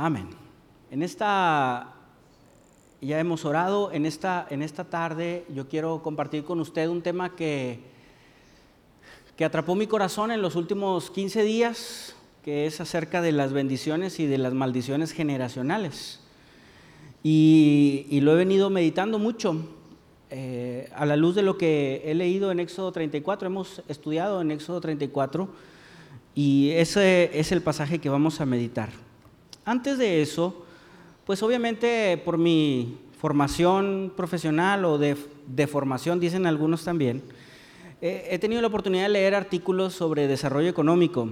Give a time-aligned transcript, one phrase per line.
[0.00, 0.28] Amén.
[0.92, 1.92] En esta,
[3.00, 7.34] ya hemos orado, en esta, en esta tarde yo quiero compartir con usted un tema
[7.34, 7.80] que,
[9.36, 12.14] que atrapó mi corazón en los últimos 15 días,
[12.44, 16.20] que es acerca de las bendiciones y de las maldiciones generacionales.
[17.24, 19.66] Y, lo he venido meditando mucho
[20.30, 24.52] eh, a la luz de lo que he leído en Éxodo 34, hemos estudiado en
[24.52, 25.48] Éxodo 34
[26.36, 29.07] y ese es el pasaje que vamos a meditar.
[29.68, 30.64] Antes de eso,
[31.26, 35.14] pues obviamente por mi formación profesional o de,
[35.66, 37.22] formación, dicen algunos también,
[38.00, 41.28] he tenido la oportunidad de leer artículos sobre desarrollo económico.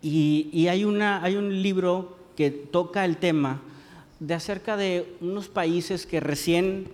[0.00, 3.60] Y, hay, una, hay un libro que toca el tema
[4.20, 6.88] de acerca de unos países que recién,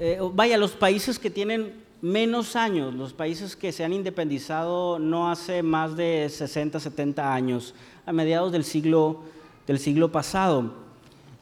[0.00, 5.30] eh, vaya, los países que tienen menos años, los países que se han independizado no
[5.30, 7.72] hace más de 60, 70 años,
[8.04, 9.35] a mediados del siglo
[9.66, 10.72] del siglo pasado.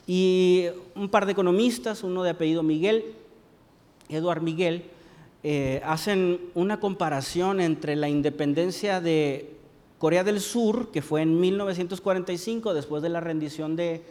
[0.06, 3.14] Y un par de economistas, uno de apellido Miguel,
[4.08, 4.84] Eduard Miguel,
[5.42, 9.54] eh, hacen una comparación entre la independencia de
[9.98, 14.02] Corea del Sur, que fue en 1945, después de la rendición de,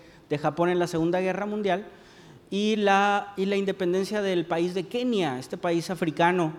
[0.41, 1.85] Japón en la Segunda Guerra Mundial,
[2.49, 6.53] y la, y la independencia del país de Kenia, este país africano,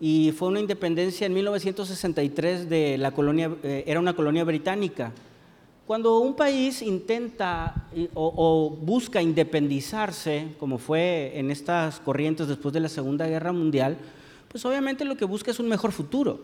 [0.00, 5.12] y fue una independencia en 1963 de la colonia, eh, era una colonia británica.
[5.88, 12.90] Cuando un país intenta o, busca independizarse, como fue en estas corrientes después de la
[12.90, 13.96] Segunda Guerra Mundial,
[14.48, 16.42] pues obviamente lo que busca es un mejor futuro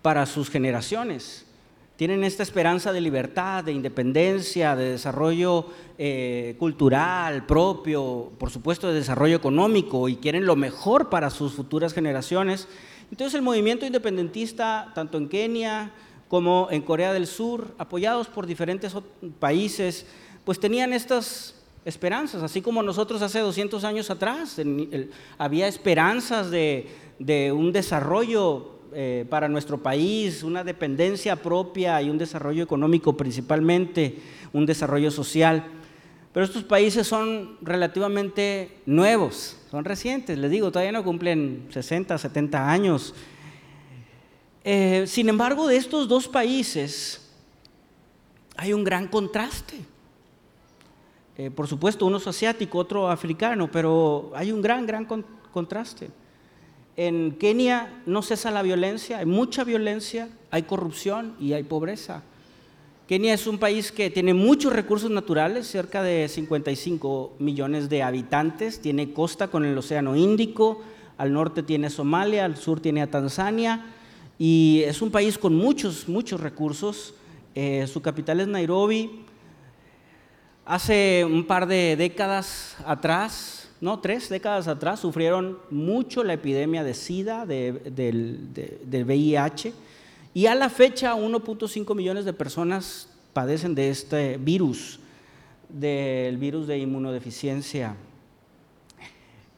[0.00, 1.44] para sus generaciones.
[1.96, 5.66] Tienen esta esperanza de libertad, de independencia, de desarrollo
[5.98, 11.92] eh, cultural propio, por supuesto de desarrollo económico y quieren lo mejor para sus futuras
[11.92, 12.68] generaciones.
[13.10, 15.92] Entonces el movimiento independentista, tanto en Kenia,
[16.32, 18.96] como en Corea del Sur, apoyados por diferentes
[19.38, 20.06] países,
[20.46, 24.58] pues tenían estas esperanzas, así como nosotros hace 200 años atrás
[25.36, 26.86] había esperanzas de,
[27.54, 34.16] un desarrollo eh, para nuestro país, una dependencia propia y un desarrollo económico principalmente,
[34.54, 35.66] un desarrollo social.
[36.32, 42.70] Pero estos países son relativamente nuevos, son recientes, les digo, todavía no cumplen 60, 70
[42.70, 43.14] años.
[44.64, 47.20] Eh, sin embargo, de estos dos países
[48.56, 49.76] hay un gran contraste.
[51.36, 55.06] Eh, por supuesto, uno es asiático, otro africano, pero hay un gran, gran
[55.52, 56.10] contraste.
[56.96, 62.22] En Kenia no cesa la violencia, hay mucha violencia, hay corrupción y hay pobreza.
[63.08, 68.80] Kenia es un país que tiene muchos recursos naturales, cerca de 55 millones de habitantes,
[68.80, 70.82] tiene costa con el Océano Índico,
[71.16, 73.86] al norte tiene Somalia, al sur tiene Tanzania,
[74.38, 77.14] y es un país con muchos, muchos recursos.
[77.54, 79.24] Eh, su capital es Nairobi.
[80.64, 86.94] Hace un par de décadas atrás, no, tres décadas atrás, sufrieron mucho la epidemia de
[86.94, 88.48] SIDA, del,
[88.86, 89.72] VIH,
[90.34, 95.00] y a la fecha 1.5 millones de personas padecen de este virus,
[95.68, 97.96] del virus de inmunodeficiencia.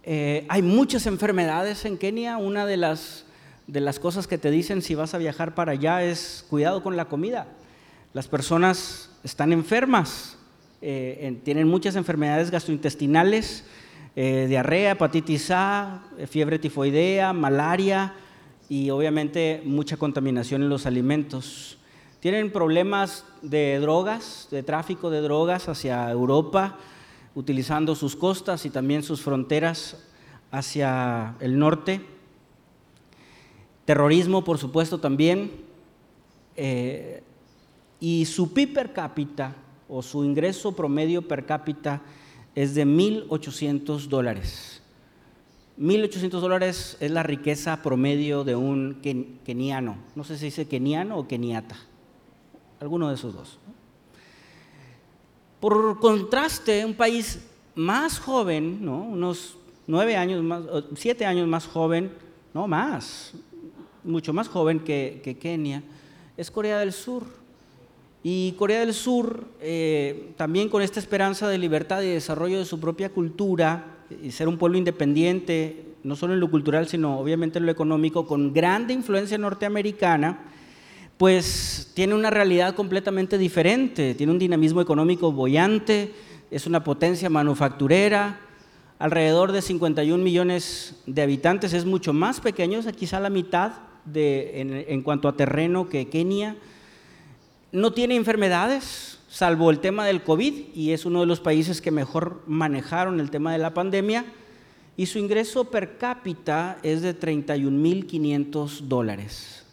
[0.02, 3.23] Eh, hay muchas enfermedades en Kenia, una de las
[3.66, 6.96] de las cosas que te dicen si vas a viajar para allá es cuidado con
[6.96, 7.46] la comida.
[8.12, 10.38] Las personas están enfermas,
[10.82, 13.64] eh, tienen muchas enfermedades gastrointestinales,
[14.16, 18.14] eh, diarrea, hepatitis A, eh, fiebre tifoidea, malaria
[18.68, 21.78] y obviamente mucha contaminación en los alimentos.
[22.20, 26.78] Tienen problemas de drogas, de tráfico de drogas hacia Europa,
[27.34, 29.96] utilizando sus costas y también sus fronteras
[30.52, 32.13] hacia el norte
[33.84, 35.50] terrorismo, por supuesto, también,
[36.56, 37.22] eh,
[38.00, 39.56] y su PIB per cápita
[39.88, 42.02] o su ingreso promedio per cápita
[42.54, 44.82] es de 1.800 dólares.
[45.78, 49.00] 1.800 dólares es la riqueza promedio de un
[49.44, 49.96] keniano.
[50.14, 51.76] No sé si dice keniano o keniata.
[52.80, 53.58] Alguno de esos dos.
[55.58, 57.40] Por contraste, un país
[57.74, 59.02] más joven, ¿no?
[59.02, 59.56] unos
[59.86, 60.62] nueve años más,
[60.94, 62.12] siete años más joven,
[62.52, 63.32] no más,
[64.04, 65.82] mucho más joven que, Kenia,
[66.36, 67.24] es Corea del Sur.
[68.22, 72.80] Y Corea del Sur, eh, también con esta esperanza de libertad y desarrollo de su
[72.80, 73.84] propia cultura,
[74.22, 78.26] y ser un pueblo independiente, no solo en lo cultural, sino obviamente en lo económico,
[78.26, 80.38] con grande influencia norteamericana,
[81.16, 86.12] pues tiene una realidad completamente diferente, tiene un dinamismo económico bollante,
[86.50, 88.40] es una potencia manufacturera,
[88.98, 93.72] alrededor de 51 millones de habitantes, es mucho más pequeño, es quizá la mitad
[94.12, 96.56] en, cuanto a terreno que Kenia.
[97.72, 101.90] No tiene enfermedades, salvo el tema del COVID, y es uno de los países que
[101.90, 104.24] mejor manejaron el tema de la pandemia,
[104.96, 109.64] y su ingreso per cápita es de 31.500 dólares.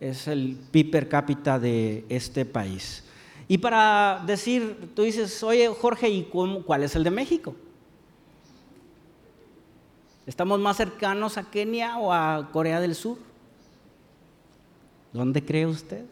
[0.00, 3.04] Es el PIB per cápita de este país.
[3.48, 7.54] Y para decir, tú dices, oye Jorge, ¿y cuál es el de México?
[10.26, 13.16] ¿Estamos más cercanos a Kenia o a Corea del Sur?
[15.16, 16.04] ¿Dónde cree usted?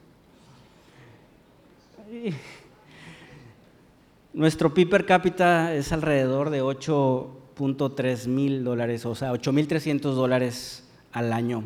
[4.33, 11.35] Nuestro PIB per cápita es alrededor de 8.3 mil dólares, o sea, 8.300 dólares al
[11.35, 11.65] año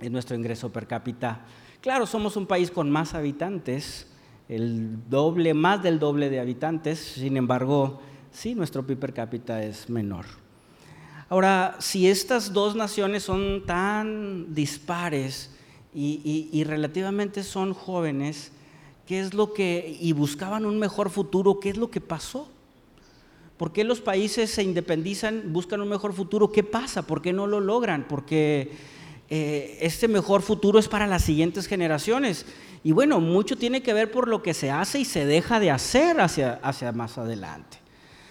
[0.00, 1.42] es nuestro ingreso per cápita.
[1.80, 4.08] Claro, somos un país con más habitantes,
[4.48, 8.00] el doble, más del doble de habitantes, sin embargo,
[8.32, 10.26] sí, nuestro PIB per cápita es menor.
[11.28, 15.54] Ahora, si estas dos naciones son tan dispares
[15.94, 18.52] y, relativamente son jóvenes,
[19.06, 22.48] ¿qué es lo que, y buscaban un mejor futuro, qué es lo que pasó?
[23.56, 26.52] ¿Por qué los países se independizan, buscan un mejor futuro?
[26.52, 27.02] ¿Qué pasa?
[27.02, 28.06] ¿Por qué no lo logran?
[28.06, 28.70] Porque
[29.28, 32.46] eh, este mejor futuro es para las siguientes generaciones.
[32.84, 35.72] Y bueno, mucho tiene que ver por lo que se hace y se deja de
[35.72, 37.78] hacer hacia, hacia más adelante.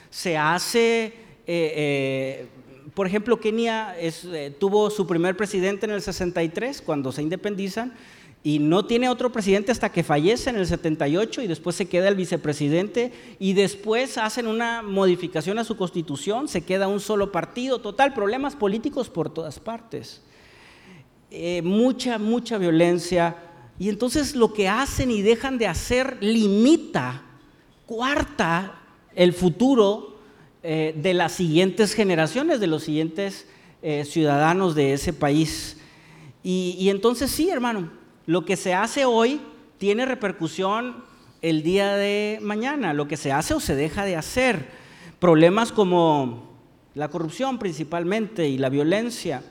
[0.09, 1.13] Se hace...
[1.49, 2.47] Eh, eh,
[2.93, 7.93] por ejemplo, Kenia eh, tuvo su primer presidente en el 63, cuando se independizan,
[8.43, 12.07] y no tiene otro presidente hasta que fallece en el 78 y después se queda
[12.07, 17.79] el vicepresidente y después hacen una modificación a su constitución, se queda un solo partido,
[17.79, 20.21] total, problemas políticos por todas partes.
[21.29, 23.35] Eh, mucha, mucha violencia.
[23.79, 27.23] Y entonces lo que hacen y dejan de hacer limita,
[27.85, 28.79] cuarta
[29.13, 30.16] el futuro
[30.69, 33.47] eh, de las siguientes generaciones, de los siguientes
[33.81, 35.77] eh, ciudadanos de ese país.
[36.43, 37.89] Y, entonces sí, hermano,
[38.25, 39.39] lo que se hace hoy
[39.77, 41.05] tiene repercusión
[41.41, 44.67] el día de mañana, lo que se hace o se deja de hacer.
[45.19, 46.51] Problemas como
[46.95, 49.43] la corrupción principalmente y la violencia.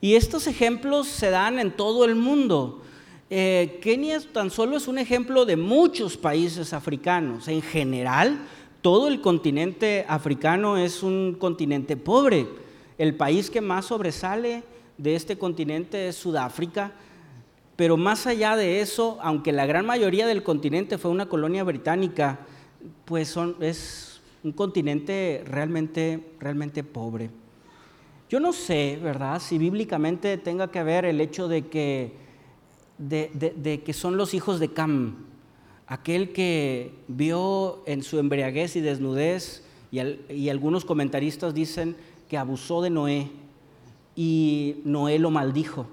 [0.00, 2.84] Y estos ejemplos se dan en todo el mundo.
[3.28, 7.48] Eh, Kenia tan solo es un ejemplo de muchos países africanos.
[7.48, 8.38] En general,
[8.82, 12.46] todo el continente africano es un continente pobre.
[12.96, 14.62] El país que más sobresale
[14.96, 16.92] de este continente es Sudáfrica,
[17.76, 22.40] pero más allá de eso, aunque la gran mayoría del continente fue una colonia británica,
[23.04, 27.30] pues es un continente realmente, realmente pobre.
[28.28, 32.12] Yo no sé, ¿verdad?, si bíblicamente tenga que ver el hecho de que,
[32.98, 35.27] de que son los hijos de Cam,
[35.88, 41.96] aquel que vio en su embriaguez y desnudez, y, algunos comentaristas dicen
[42.28, 43.30] que abusó de Noé
[44.14, 45.86] y Noé lo maldijo.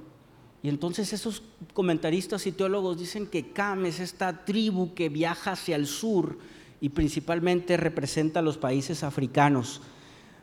[0.61, 1.43] Y entonces esos
[1.73, 6.37] comentaristas y teólogos dicen que Cam es esta tribu que viaja hacia el sur
[6.81, 9.81] y principalmente representa a los países africanos,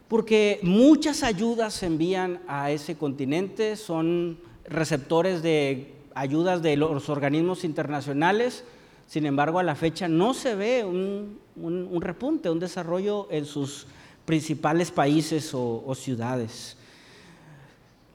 [0.09, 7.65] porque muchas ayudas se envían a ese continente, son receptores de ayudas de los organismos
[7.65, 8.65] internacionales,
[9.13, 13.87] sin embargo, a la fecha no se ve un, repunte, un desarrollo en sus
[14.25, 16.79] principales países o, ciudades.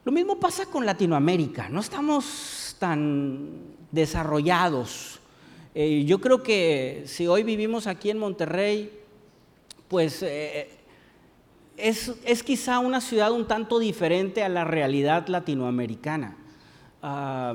[0.04, 5.20] Lo mismo pasa con Latinoamérica, no estamos tan desarrollados.
[5.76, 8.92] Eh, yo creo que si hoy vivimos aquí en Monterrey,
[9.90, 10.80] pues eh,
[11.78, 16.38] es, quizá una ciudad un tanto diferente a la realidad latinoamericana.
[17.04, 17.54] Ah,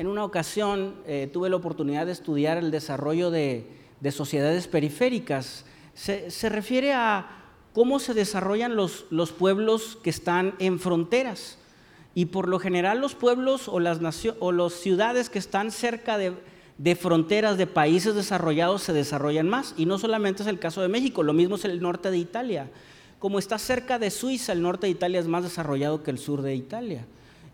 [0.00, 3.66] en una ocasión eh, tuve la oportunidad de estudiar el desarrollo de,
[4.10, 5.66] sociedades periféricas.
[5.92, 7.26] Se, refiere a
[7.74, 9.04] cómo se desarrollan los,
[9.38, 11.58] pueblos que están en fronteras.
[12.14, 14.00] Y por lo general los pueblos o las,
[14.72, 19.74] ciudades que están cerca de fronteras de países desarrollados se desarrollan más.
[19.76, 22.70] Y no solamente es el caso de México, lo mismo es el norte de Italia.
[23.18, 26.40] Como está cerca de Suiza, el norte de Italia es más desarrollado que el sur
[26.40, 27.04] de Italia.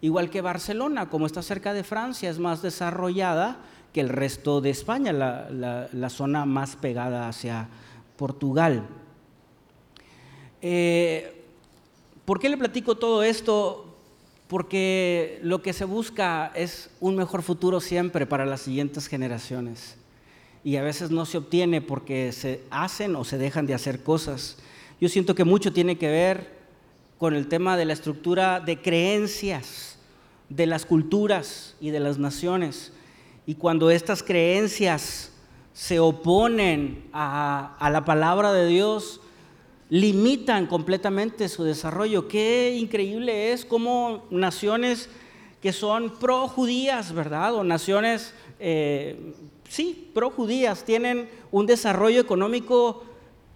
[0.01, 3.59] Igual que Barcelona, como está cerca de Francia, es más desarrollada
[3.93, 7.69] que el resto de España, la, zona más pegada hacia
[8.17, 8.87] Portugal.
[10.61, 11.45] Eh,
[12.27, 13.97] ¿Por qué le platico todo esto?
[14.49, 19.97] Porque lo que se busca es un mejor futuro siempre para las siguientes generaciones.
[20.63, 24.59] Y a veces no se obtiene porque se hacen o se dejan de hacer cosas.
[25.01, 26.56] Yo siento que mucho tiene que ver
[27.19, 29.97] con el tema de la estructura de creencias
[30.49, 32.93] de las culturas y de las naciones.
[33.47, 35.33] Y cuando estas creencias
[35.73, 39.21] se oponen a, la palabra de Dios,
[39.89, 42.29] limitan completamente su desarrollo.
[42.29, 45.09] Qué increíble es cómo naciones
[45.61, 47.55] que son pro judías, ¿verdad?
[47.55, 49.35] O naciones eh,
[49.69, 53.05] sí, pro judías, tienen un desarrollo económico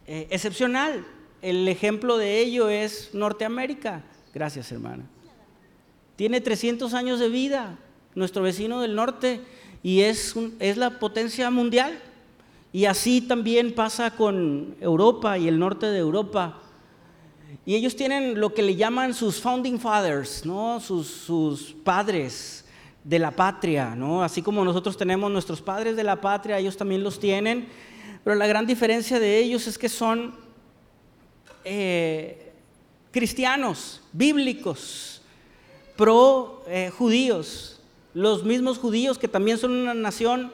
[0.07, 1.05] eh, excepcional.
[1.43, 4.03] El ejemplo de ello es Norteamérica.
[4.35, 5.05] Gracias, hermana.
[6.17, 7.79] Tiene 300 años de vida,
[8.15, 9.41] nuestro vecino del norte,
[9.83, 11.99] y es, es la potencia mundial.
[12.73, 16.61] Y así también pasa con Europa y el norte de Europa.
[17.65, 20.79] Y ellos tienen lo que le llaman sus founding fathers, ¿no?
[20.79, 22.65] sus, sus padres
[23.03, 24.23] de la patria, ¿no?
[24.23, 27.67] así como nosotros tenemos nuestros padres de la patria, ellos también los tienen,
[28.23, 30.35] pero la gran diferencia de ellos es que son
[31.65, 32.53] eh,
[33.11, 35.23] cristianos, bíblicos,
[35.97, 37.81] pro eh, judíos,
[38.15, 40.53] los mismos judíos que también son una nación,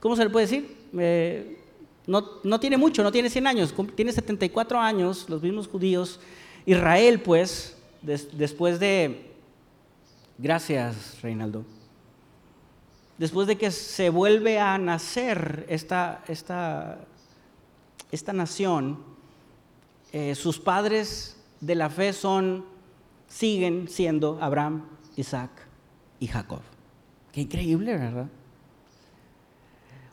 [0.00, 0.82] ¿cómo se le puede decir?
[2.06, 6.20] no, tiene mucho, no tiene 100 años, tiene 74 años, los mismos judíos.
[6.66, 9.30] Israel, pues, después de...
[10.38, 11.64] Gracias, Reinaldo.
[13.18, 16.98] Después de que se vuelve a nacer esta, esta,
[18.12, 18.98] esta nación,
[20.12, 22.66] eh, sus padres de la fe son,
[23.26, 24.84] siguen siendo Abraham,
[25.16, 25.50] Isaac
[26.20, 26.60] y Jacob.
[27.32, 28.28] Qué increíble, ¿verdad?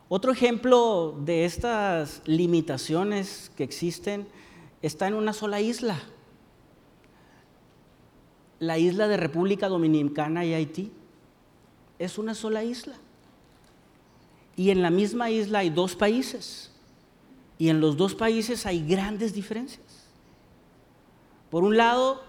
[0.07, 4.27] Otro ejemplo de estas limitaciones que existen
[4.81, 5.99] está en una sola isla,
[8.59, 10.91] la isla de República Dominicana y Haití.
[11.99, 12.95] Es una sola isla.
[14.55, 16.68] Y en la misma isla hay dos países.
[17.59, 20.07] Y en los dos países hay grandes diferencias.
[21.51, 22.23] Por un lado,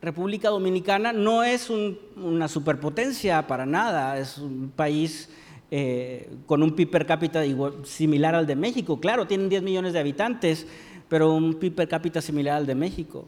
[0.00, 5.28] República Dominicana no es una superpotencia para nada, es un país
[5.70, 7.42] eh, con un PIB per cápita
[7.84, 8.98] similar al de México.
[8.98, 10.66] Claro, tienen 10 millones de habitantes,
[11.08, 13.26] pero un PIB per cápita similar al de México.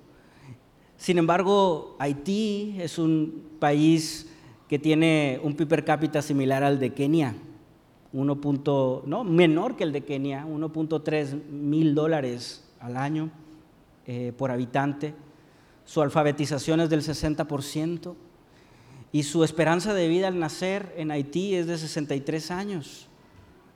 [0.97, 4.31] Sin embargo, Haití es un país
[4.67, 7.35] que tiene un PIB per cápita similar al de Kenia,
[8.13, 9.03] 1.
[9.07, 13.31] no, menor que el de Kenia, 1.3 mil dólares al año
[14.07, 15.15] eh, por habitante.
[15.85, 18.15] Su alfabetización es del 60%
[19.13, 23.09] y su esperanza de vida al nacer en Haití es de 63 años.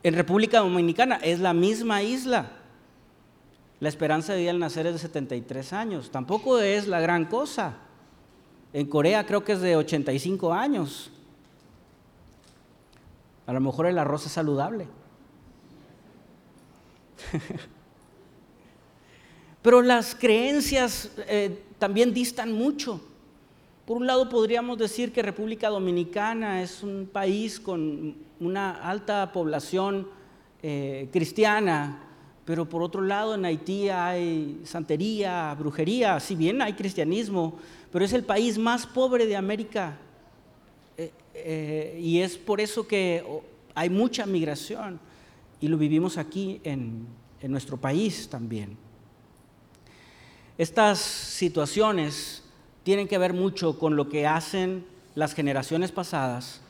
[0.02, 2.52] En República Dominicana es la misma isla.
[3.80, 6.10] La esperanza de vida al nacer es de 73 años.
[6.10, 7.76] Tampoco es la gran cosa.
[8.72, 11.11] En Corea creo que es de 85 años.
[13.52, 14.88] A lo mejor el arroz es saludable.
[19.60, 22.98] Pero las creencias eh, también distan mucho.
[23.84, 30.08] Por un lado podríamos decir que República Dominicana es un país con una alta población
[30.62, 32.04] eh, cristiana,
[32.46, 37.58] pero por otro lado en Haití hay santería, brujería, si bien hay cristianismo,
[37.90, 39.98] pero es el país más pobre de América
[41.34, 43.24] eh, y es por eso que
[43.74, 45.00] hay mucha migración
[45.60, 47.06] y lo vivimos aquí en
[47.42, 48.76] nuestro país también.
[50.58, 52.42] Estas situaciones
[52.82, 54.84] tienen que ver mucho con lo que hacen
[55.14, 56.60] las generaciones pasadas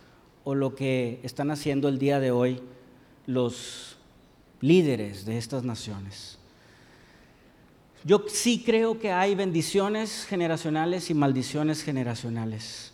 [0.45, 2.61] o lo que están haciendo el día de hoy
[3.27, 3.97] los
[4.61, 6.39] líderes de estas naciones.
[8.05, 12.92] Yo sí creo que hay bendiciones generacionales y maldiciones generacionales.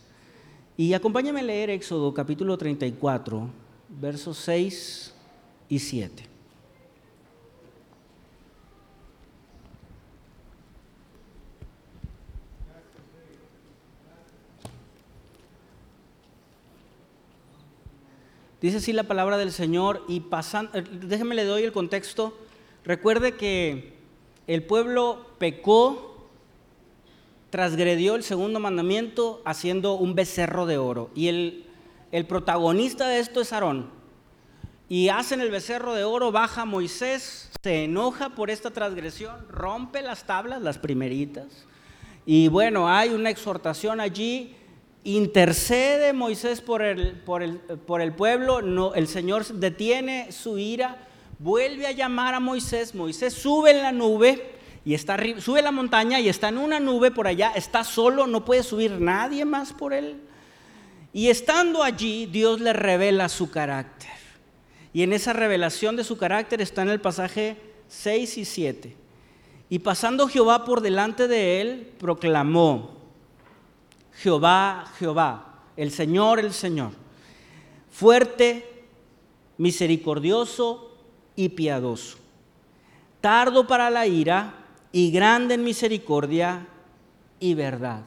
[0.79, 3.49] Y acompáñame a leer Éxodo capítulo 34,
[3.99, 5.13] versos 6
[5.67, 6.23] y 7.
[18.61, 22.37] Dice así la palabra del Señor y pasando, eh, déjeme le doy el contexto.
[22.85, 23.95] Recuerde que
[24.47, 26.08] el pueblo pecó,
[27.49, 31.09] transgredió el segundo mandamiento haciendo un becerro de oro.
[31.15, 31.65] Y el,
[32.11, 33.89] el protagonista de esto es Aarón.
[34.87, 40.25] Y hacen el becerro de oro, baja Moisés, se enoja por esta transgresión, rompe las
[40.25, 41.67] tablas, las primeritas.
[42.25, 44.55] Y bueno, hay una exhortación allí
[45.03, 51.07] intercede Moisés por el, por el, por el pueblo, no, el Señor detiene su ira,
[51.39, 54.58] vuelve a llamar a Moisés, Moisés sube en la nube
[54.89, 58.43] y está sube la montaña y está en una nube por allá, está solo, no
[58.43, 60.19] puede subir nadie más por él.
[61.13, 64.09] Y estando allí, Dios le revela su carácter.
[64.91, 67.55] Y en esa revelación de su carácter está en el pasaje
[67.87, 68.95] 6 y 7.
[69.69, 72.97] Y pasando Jehová por delante de él, proclamó,
[74.15, 76.93] Jehová, Jehová, el Señor, el Señor,
[77.91, 78.85] fuerte,
[79.59, 80.97] misericordioso
[81.35, 82.17] y piadoso,
[83.21, 84.55] tardo para la ira
[84.91, 86.67] y grande en misericordia
[87.39, 88.03] y verdad.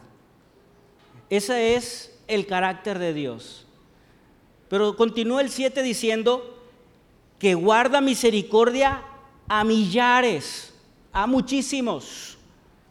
[1.31, 3.67] Ese es el carácter de Dios.
[4.69, 6.59] Pero continúa el 7 diciendo
[7.39, 9.03] que guarda misericordia
[9.49, 10.75] a millares,
[11.13, 12.39] a muchísimos,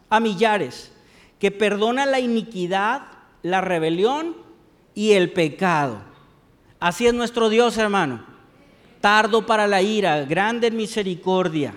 [0.10, 0.91] a millares,
[1.39, 3.03] que perdona la iniquidad,
[3.41, 4.36] la rebelión
[4.93, 6.01] y el pecado.
[6.79, 8.25] Así es nuestro Dios, hermano.
[9.00, 11.74] Tardo para la ira, grande en misericordia,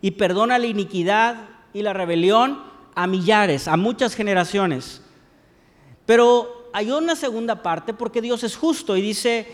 [0.00, 2.62] y perdona la iniquidad y la rebelión
[2.94, 5.02] a millares, a muchas generaciones.
[6.06, 9.46] Pero hay una segunda parte porque Dios es justo y dice,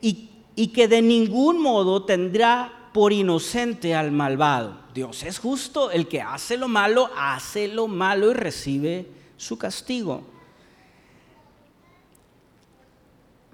[0.00, 0.28] y,
[0.68, 4.80] que de ningún modo tendrá por inocente al malvado.
[4.92, 10.22] Dios es justo, el que hace lo malo, hace lo malo y recibe su castigo.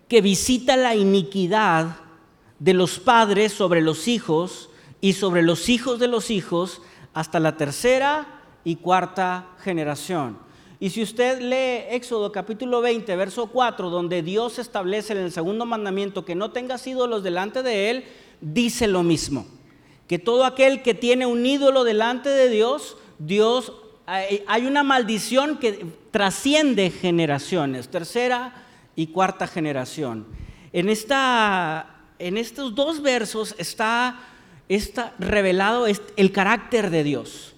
[0.09, 1.97] Que visita la iniquidad
[2.59, 6.83] de los padres sobre los hijos y sobre los hijos de los hijos
[7.15, 10.39] hasta la tercera y cuarta generación.
[10.79, 15.65] Y si usted lee Éxodo capítulo 20, verso 4, donde Dios establece en el segundo
[15.65, 18.05] mandamiento que no tengas ídolos delante de Él,
[18.41, 19.47] dice lo mismo.
[20.07, 23.73] Que todo aquel que tiene un ídolo delante de Dios, Dios,
[24.07, 30.27] hay una maldición que trasciende generaciones, tercera y cuarta generación.
[30.73, 34.21] En, esta, en estos dos versos está,
[34.69, 37.55] está revelado el carácter de Dios.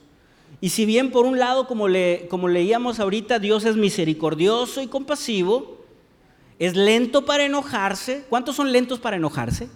[0.61, 4.88] Y si bien por un lado, como, le, como leíamos ahorita, Dios es misericordioso y
[4.88, 5.79] compasivo,
[6.59, 8.25] es lento para enojarse.
[8.29, 9.69] ¿Cuántos son lentos para enojarse?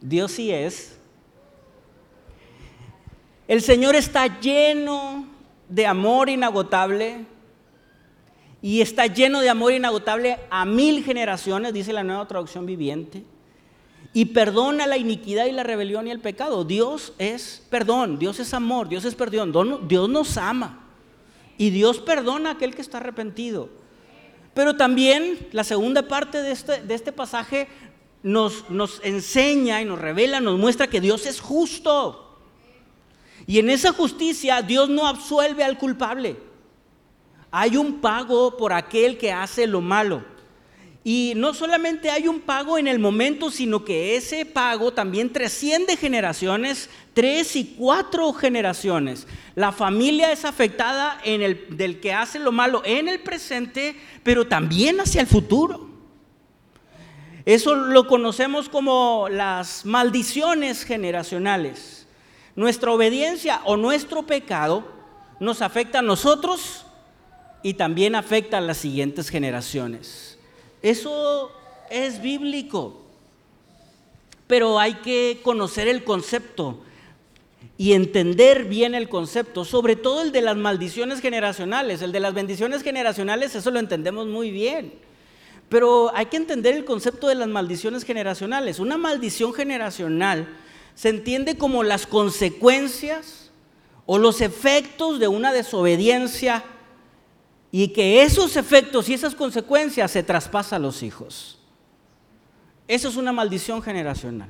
[0.00, 0.96] Dios sí es.
[3.48, 5.26] El Señor está lleno
[5.68, 7.26] de amor inagotable
[8.60, 13.22] y está lleno de amor inagotable a mil generaciones, dice la nueva traducción viviente
[14.12, 16.64] y perdona la iniquidad y la rebelión y el pecado.
[16.64, 19.52] Dios es perdón, Dios es amor, Dios es perdón,
[19.86, 20.86] Dios nos ama
[21.56, 23.68] y Dios perdona a aquel que está arrepentido.
[24.54, 27.68] Pero también la segunda parte de este, de este pasaje
[28.22, 32.40] nos, nos enseña y nos revela, nos muestra que Dios es justo.
[33.46, 36.47] Y en esa justicia Dios no absuelve al culpable.
[37.50, 40.22] Hay un pago por aquel que hace lo malo.
[41.04, 45.96] Y no solamente hay un pago en el momento, sino que ese pago también trasciende
[45.96, 49.26] generaciones, tres y cuatro generaciones.
[49.54, 54.46] La familia es afectada en el, del que hace lo malo en el presente, pero
[54.46, 55.88] también hacia el futuro.
[57.46, 62.06] Eso lo conocemos como las maldiciones generacionales.
[62.54, 64.86] Nuestra obediencia o nuestro pecado
[65.40, 66.84] nos afecta a nosotros
[67.62, 70.38] y también afecta a las siguientes generaciones.
[70.82, 71.50] Eso
[71.90, 73.02] es bíblico.
[74.46, 76.80] Pero hay que conocer el concepto
[77.76, 82.02] y entender bien el concepto, sobre todo el de las maldiciones generacionales.
[82.02, 84.94] El de las bendiciones generacionales, eso lo entendemos muy bien.
[85.68, 88.78] Pero hay que entender el concepto de las maldiciones generacionales.
[88.78, 90.48] Una maldición generacional
[90.94, 93.50] se entiende como las consecuencias
[94.06, 96.64] o los efectos de una desobediencia
[97.70, 101.58] y que esos efectos y esas consecuencias se traspasan a los hijos.
[102.86, 104.48] Eso es una maldición generacional.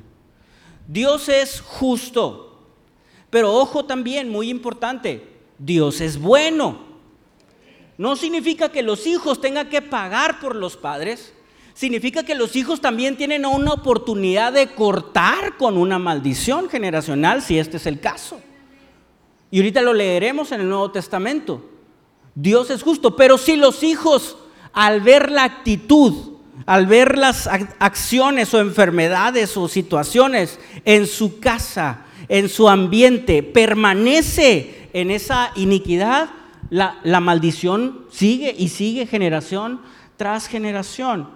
[0.86, 2.68] Dios es justo,
[3.30, 6.86] pero ojo también, muy importante, Dios es bueno.
[7.98, 11.34] No significa que los hijos tengan que pagar por los padres,
[11.74, 17.58] significa que los hijos también tienen una oportunidad de cortar con una maldición generacional, si
[17.58, 18.40] este es el caso.
[19.50, 21.77] Y ahorita lo leeremos en el Nuevo Testamento.
[22.34, 24.36] Dios es justo, pero si los hijos
[24.72, 32.04] al ver la actitud, al ver las acciones o enfermedades o situaciones en su casa,
[32.28, 36.30] en su ambiente, permanece en esa iniquidad,
[36.70, 39.80] la, la maldición sigue y sigue generación
[40.16, 41.28] tras generación.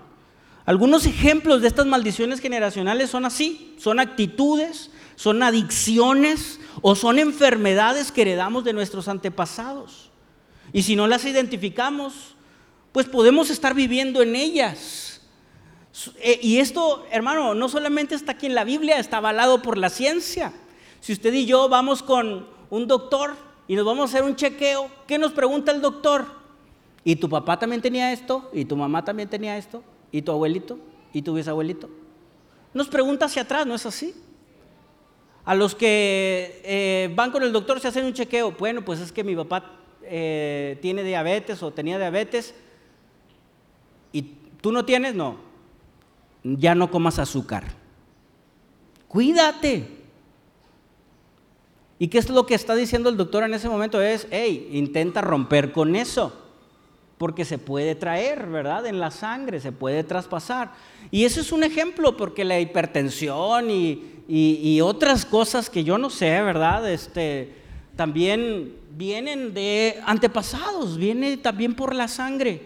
[0.64, 8.12] Algunos ejemplos de estas maldiciones generacionales son así, son actitudes, son adicciones o son enfermedades
[8.12, 10.11] que heredamos de nuestros antepasados.
[10.72, 12.34] Y si no las identificamos,
[12.92, 15.20] pues podemos estar viviendo en ellas.
[16.20, 19.90] Eh, y esto, hermano, no solamente está aquí en la Biblia, está avalado por la
[19.90, 20.52] ciencia.
[21.00, 23.36] Si usted y yo vamos con un doctor
[23.68, 26.26] y nos vamos a hacer un chequeo, ¿qué nos pregunta el doctor?
[27.04, 28.48] ¿Y tu papá también tenía esto?
[28.52, 29.82] ¿Y tu mamá también tenía esto?
[30.10, 30.78] ¿Y tu abuelito?
[31.12, 31.90] ¿Y tu bisabuelito?
[32.72, 34.14] Nos pregunta hacia atrás, ¿no es así?
[35.44, 38.52] A los que eh, van con el doctor se hacen un chequeo.
[38.52, 39.81] Bueno, pues es que mi papá
[40.14, 42.54] eh, tiene diabetes o tenía diabetes
[44.12, 44.20] y
[44.60, 45.38] tú no tienes, no,
[46.44, 47.64] ya no comas azúcar.
[49.08, 49.88] Cuídate.
[51.98, 54.02] ¿Y qué es lo que está diciendo el doctor en ese momento?
[54.02, 56.38] Es, hey, intenta romper con eso,
[57.16, 58.84] porque se puede traer, ¿verdad?
[58.84, 60.72] En la sangre, se puede traspasar.
[61.10, 66.42] Y eso es un ejemplo, porque la hipertensión y, otras cosas que yo no sé,
[66.42, 66.90] ¿verdad?
[66.92, 67.61] Este,
[67.96, 72.62] también vienen de antepasados, viene también por la sangre.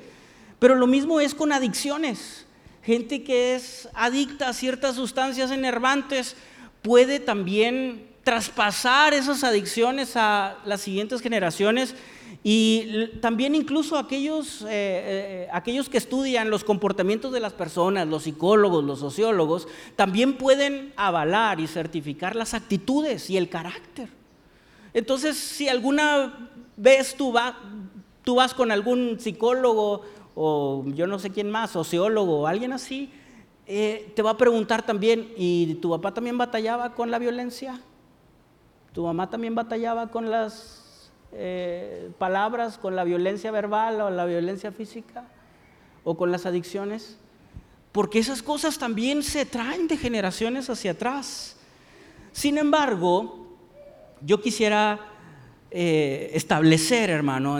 [0.59, 2.47] Pero lo mismo es con adicciones.
[2.83, 6.37] Gente que es adicta a ciertas sustancias enervantes
[6.83, 11.95] puede también traspasar esas adicciones a las siguientes generaciones
[12.43, 18.25] y también incluso aquellos, eh, eh, aquellos que estudian los comportamientos de las personas, los
[18.25, 24.09] psicólogos, los sociólogos, también pueden avalar y certificar las actitudes y el carácter.
[24.97, 30.01] Entonces, si alguna vez tú, vas con algún psicólogo
[30.35, 33.13] o yo no sé quién más, sociólogo o alguien así,
[33.67, 37.79] eh, te va a preguntar también, ¿y tu papá también batallaba con la violencia?
[38.95, 44.73] ¿Tu mamá también batallaba con las eh, palabras, con la violencia verbal o la violencia
[44.73, 45.27] física
[46.05, 47.19] o con las adicciones?
[47.93, 51.59] Porque esas cosas también se traen de generaciones hacia atrás.
[52.33, 53.46] Sin embargo,
[54.23, 55.01] yo quisiera
[55.71, 57.59] eh, establecer, hermano,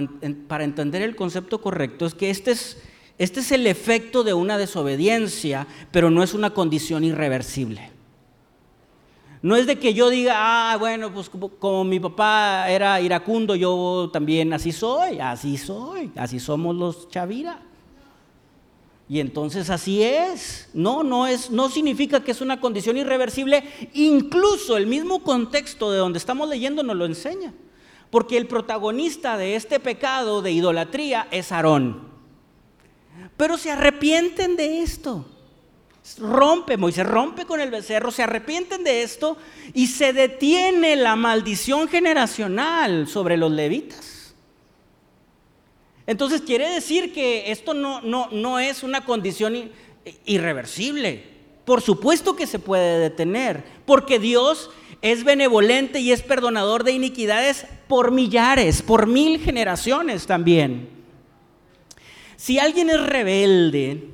[0.49, 2.83] para entender el concepto correcto, es que este es,
[3.19, 7.91] este es el efecto de una desobediencia, pero no es una condición irreversible.
[9.43, 10.35] No es de que yo diga,
[10.73, 16.41] ah, bueno, pues como, mi papá era iracundo, yo también así soy, así soy, así
[16.41, 17.61] somos los Chavira.
[19.09, 20.69] Y entonces así es.
[20.75, 23.63] No, no es, no significa que es una condición irreversible.
[23.95, 27.55] Incluso el mismo contexto de donde estamos leyendo nos lo enseña.
[28.11, 32.09] Porque el protagonista de este pecado de idolatría es Aarón.
[33.37, 35.27] Pero se arrepienten de esto
[36.19, 39.37] rompe, Moisés rompe con el becerro, se arrepienten de esto
[39.75, 44.16] y se detiene la maldición generacional sobre los levitas.
[46.07, 49.71] Entonces quiere decir que esto no, no, no es una condición
[50.25, 51.25] irreversible.
[51.65, 54.71] Por supuesto que se puede detener, porque Dios
[55.03, 60.89] es benevolente y es perdonador de iniquidades por millares, por mil generaciones también.
[62.37, 64.11] Si alguien es rebelde,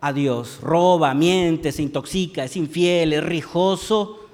[0.00, 4.28] a Dios, roba, miente, se intoxica, es infiel, es rijoso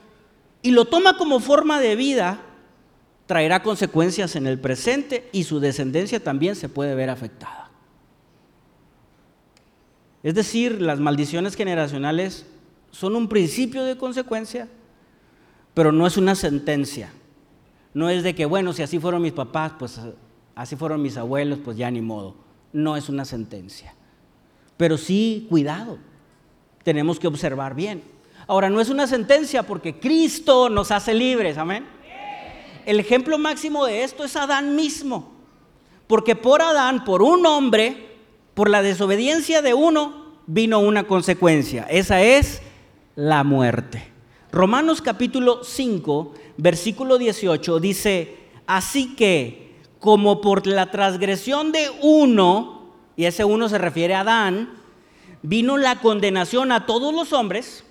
[0.63, 2.41] y lo toma como forma de vida,
[3.27, 7.71] traerá consecuencias en el presente y su descendencia también se puede ver afectada.
[10.23, 12.47] Es decir, las maldiciones generacionales
[12.91, 14.69] son un principio de consecuencia,
[15.75, 17.11] pero no es una sentencia.
[17.95, 20.01] No es de que, bueno, si así fueron mis papás, pues
[20.55, 22.35] así fueron mis abuelos, pues ya ni modo.
[22.73, 23.95] No es una sentencia.
[24.77, 25.99] Pero sí, cuidado,
[26.83, 28.03] tenemos que observar bien.
[28.47, 31.96] Ahora, no es una sentencia porque Cristo nos hace libres, amén.
[32.87, 35.33] El ejemplo máximo de esto es Adán mismo.
[36.07, 38.15] Porque por Adán, por un hombre,
[38.55, 41.83] por la desobediencia de uno, vino una consecuencia.
[41.91, 42.63] Esa es
[43.17, 44.13] la muerte.
[44.53, 48.37] Romanos capítulo 5, versículo 18 dice,
[48.69, 54.75] así que como por la transgresión de uno, y ese uno se refiere a Adán,
[55.43, 57.83] vino la condenación a todos los hombres,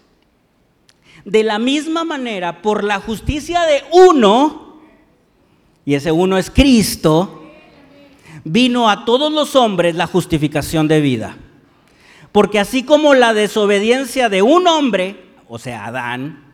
[1.25, 4.64] de la misma manera, por la justicia de uno,
[5.86, 7.43] y ese uno es Cristo,
[8.43, 11.38] vino a todos los hombres la justificación de vida.
[12.32, 16.54] Porque así como la desobediencia de un hombre, o sea, Adán,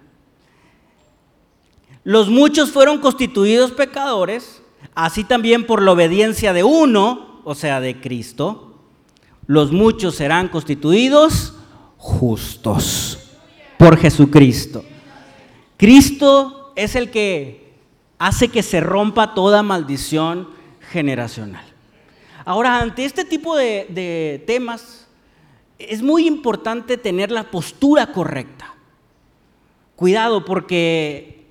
[2.03, 4.61] los muchos fueron constituidos pecadores,
[4.93, 8.75] así también por la obediencia de uno, o sea, de Cristo,
[9.47, 11.55] los muchos serán constituidos
[11.97, 13.19] justos
[13.77, 14.83] por Jesucristo.
[15.77, 17.60] Cristo es el que
[18.21, 20.47] hace que se rompa toda maldición
[20.91, 21.65] generacional.
[22.45, 25.07] Ahora, ante este tipo de, temas,
[25.79, 28.75] es muy importante tener la postura correcta.
[29.95, 31.47] Cuidado porque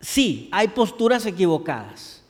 [0.00, 2.22] sí, hay posturas equivocadas.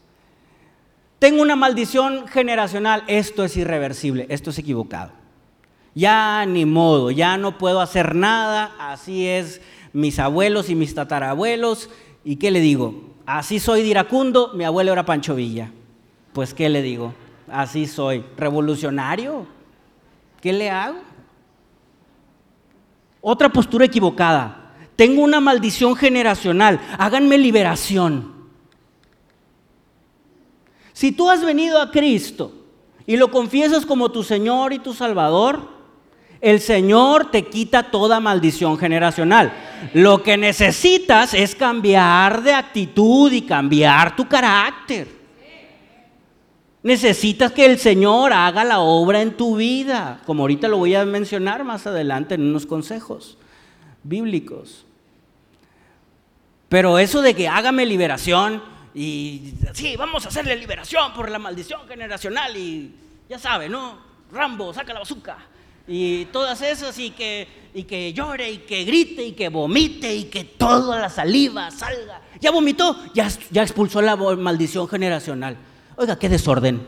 [1.19, 5.11] Tengo una maldición generacional, esto es irreversible, esto es equivocado.
[5.97, 9.61] Ya ni modo, ya no puedo hacer nada, así es
[9.93, 11.91] mis abuelos y mis tatarabuelos.
[12.23, 13.10] ¿Y qué le digo?
[13.31, 15.71] Así soy de iracundo, mi abuelo era Pancho Villa.
[16.33, 17.15] Pues ¿qué le digo?
[17.49, 19.47] Así soy, revolucionario.
[20.41, 20.99] ¿Qué le hago?
[23.21, 24.73] Otra postura equivocada.
[24.97, 28.35] Tengo una maldición generacional, háganme liberación.
[30.93, 32.53] Si tú has venido a Cristo
[33.07, 35.69] y lo confiesas como tu Señor y tu Salvador,
[36.41, 39.53] el Señor te quita toda maldición generacional.
[39.93, 45.21] Lo que necesitas es cambiar de actitud y cambiar tu carácter.
[46.83, 51.05] Necesitas que el Señor haga la obra en tu vida, como ahorita lo voy a
[51.05, 53.37] mencionar más adelante en unos consejos
[54.03, 54.87] bíblicos.
[56.71, 58.63] Pero eso de que hágame liberación
[58.95, 62.95] y sí, vamos a hacerle liberación por la maldición generacional y
[63.29, 63.99] ya sabe, ¿no?
[64.33, 65.37] Rambo, saca la bazooka
[65.87, 70.25] y todas esas y que, y que llore y que grite y que vomite y
[70.25, 72.23] que toda la saliva salga.
[72.41, 75.57] Ya vomitó, ya, ya expulsó la maldición generacional.
[75.97, 76.81] Oiga, qué desorden.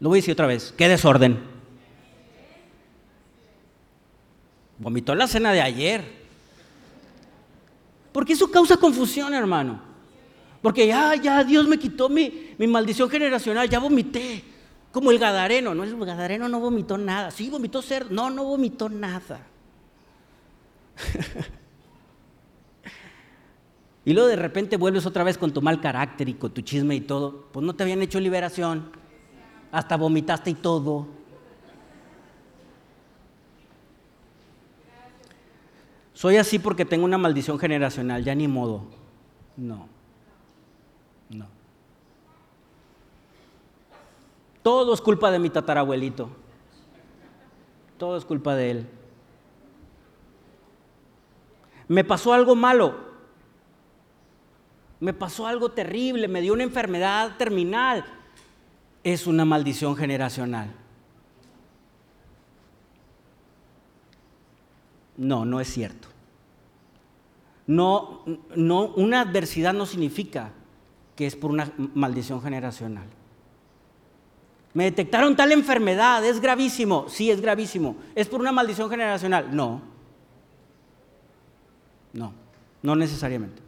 [0.00, 1.38] Lo voy a decir otra vez, qué desorden.
[4.78, 6.24] Vomitó la cena de ayer.
[8.12, 9.80] Porque eso causa confusión, hermano.
[10.62, 14.44] Porque ya, ya, Dios me quitó mi, mi maldición generacional, ya vomité.
[14.94, 15.82] Como el Gadareno, ¿no?
[15.82, 17.32] El Gadareno no vomitó nada.
[17.32, 19.40] Sí, vomitó ser, no, no vomitó nada.
[24.04, 26.94] y luego de repente vuelves otra vez con tu mal carácter y con tu chisme
[26.94, 27.46] y todo.
[27.50, 28.92] Pues no te habían hecho liberación.
[29.72, 31.08] Hasta vomitaste y todo.
[36.12, 38.84] Soy así porque tengo una maldición generacional, ya ni modo.
[39.56, 39.74] No.
[39.74, 39.93] No.
[44.64, 46.30] Todo es culpa de mi tatarabuelito.
[47.98, 48.88] Todo es culpa de él.
[51.86, 52.94] Me pasó algo malo.
[55.00, 56.28] Me pasó algo terrible.
[56.28, 58.06] Me dio una enfermedad terminal.
[59.02, 60.72] Es una maldición generacional.
[65.18, 66.08] No, no es cierto.
[67.66, 68.24] No,
[68.56, 70.52] no, una adversidad no significa
[71.16, 73.08] que es por una maldición generacional.
[74.74, 77.08] Me detectaron tal enfermedad, es gravísimo.
[77.08, 77.96] Sí, es gravísimo.
[78.16, 79.54] ¿Es por una maldición generacional?
[79.54, 79.80] No.
[82.12, 82.32] No,
[82.82, 83.62] no necesariamente.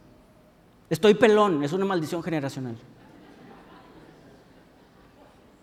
[0.91, 2.77] Estoy pelón, es una maldición generacional.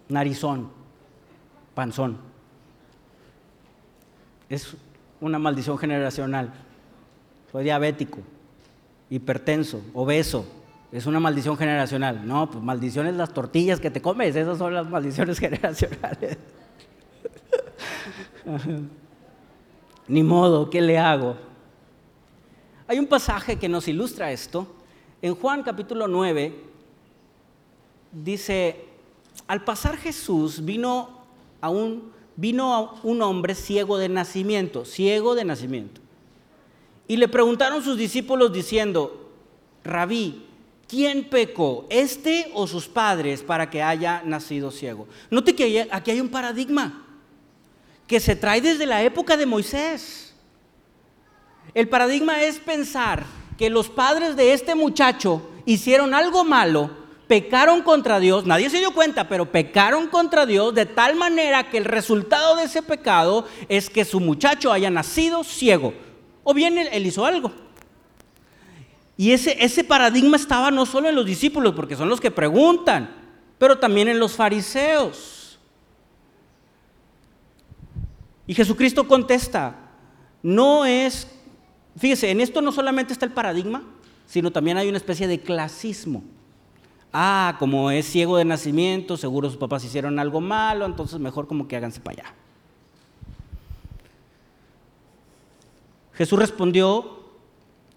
[0.07, 0.69] Narizón,
[1.75, 2.17] panzón.
[4.47, 4.75] Es
[5.19, 6.53] una maldición generacional.
[7.51, 8.19] Soy diabético,
[9.09, 10.45] hipertenso, obeso,
[10.93, 12.21] es una maldición generacional.
[12.25, 16.37] No, pues maldiciones las tortillas que te comes, esas son las maldiciones generacionales.
[20.07, 21.35] Ni modo, ¿qué le hago?
[22.87, 24.67] Hay un pasaje que nos ilustra esto.
[25.19, 26.53] En Juan capítulo 9
[28.11, 28.85] dice,
[29.47, 31.23] al pasar Jesús vino
[31.59, 36.01] a un, vino a un hombre ciego de nacimiento, ciego de nacimiento.
[37.07, 39.31] Y le preguntaron sus discípulos diciendo,
[39.83, 40.52] rabí,
[40.93, 45.07] ¿Quién pecó, este o sus padres, para que haya nacido ciego?
[45.31, 47.07] Note que aquí hay un paradigma
[48.05, 50.35] que se trae desde la época de Moisés.
[51.73, 53.23] El paradigma es pensar
[53.57, 56.91] que los padres de este muchacho hicieron algo malo,
[57.27, 61.79] pecaron contra Dios, nadie se dio cuenta, pero pecaron contra Dios de tal manera que
[61.79, 65.91] el resultado de ese pecado es que su muchacho haya nacido ciego.
[66.43, 67.51] O bien él, hizo algo.
[69.15, 73.09] Y ese, ese paradigma estaba no solo en los discípulos, porque son los que preguntan,
[73.57, 75.59] pero también en los fariseos.
[78.47, 79.75] Y Jesucristo contesta,
[80.41, 81.27] no es,
[81.97, 83.83] fíjese, en esto no solamente está el paradigma,
[84.25, 86.23] sino también hay una especie de clasismo.
[87.13, 91.67] Ah, como es ciego de nacimiento, seguro sus papás hicieron algo malo, entonces mejor como
[91.67, 92.35] que háganse para allá.
[96.13, 97.19] Jesús respondió,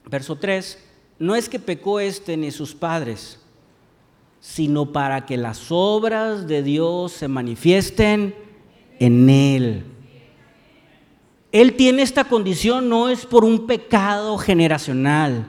[0.04, 0.85] verso 3,
[1.18, 3.40] no es que pecó este ni sus padres,
[4.40, 8.34] sino para que las obras de Dios se manifiesten
[8.98, 9.84] en él.
[11.52, 15.46] Él tiene esta condición no es por un pecado generacional.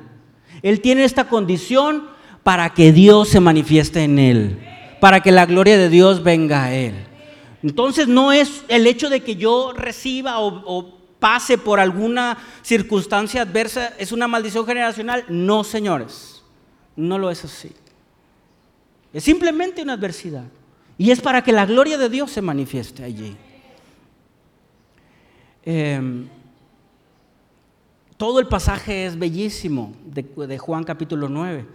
[0.62, 2.08] Él tiene esta condición
[2.44, 4.60] para que Dios se manifieste en él,
[5.02, 6.94] para que la gloria de Dios venga a él.
[7.62, 13.94] Entonces no es el hecho de que yo reciba o, pase por alguna circunstancia adversa,
[13.98, 15.26] ¿es una maldición generacional?
[15.30, 16.44] No, señores,
[16.96, 17.72] no lo es así.
[19.14, 20.46] Es simplemente una adversidad.
[20.98, 23.36] Y es para que la gloria de Dios se manifieste allí.
[25.64, 26.28] Em,
[28.16, 31.66] todo el pasaje es bellísimo de, de, Juan capítulo 9.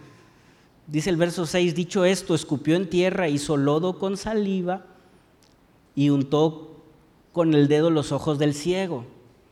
[0.87, 4.85] Dice el verso 6, dicho esto, escupió en tierra, hizo lodo con saliva
[5.95, 6.83] y untó
[7.31, 9.05] con el dedo los ojos del ciego.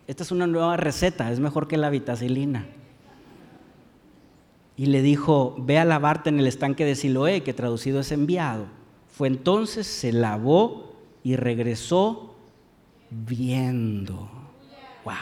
[0.08, 2.66] Esta es una nueva receta, es mejor que la vitacilina.
[4.76, 8.66] Y le dijo, ve a lavarte en el estanque de Siloé, que traducido es enviado.
[9.10, 12.36] Fue entonces, se lavó y regresó
[13.10, 14.30] viendo.
[15.06, 15.14] ¡Wow!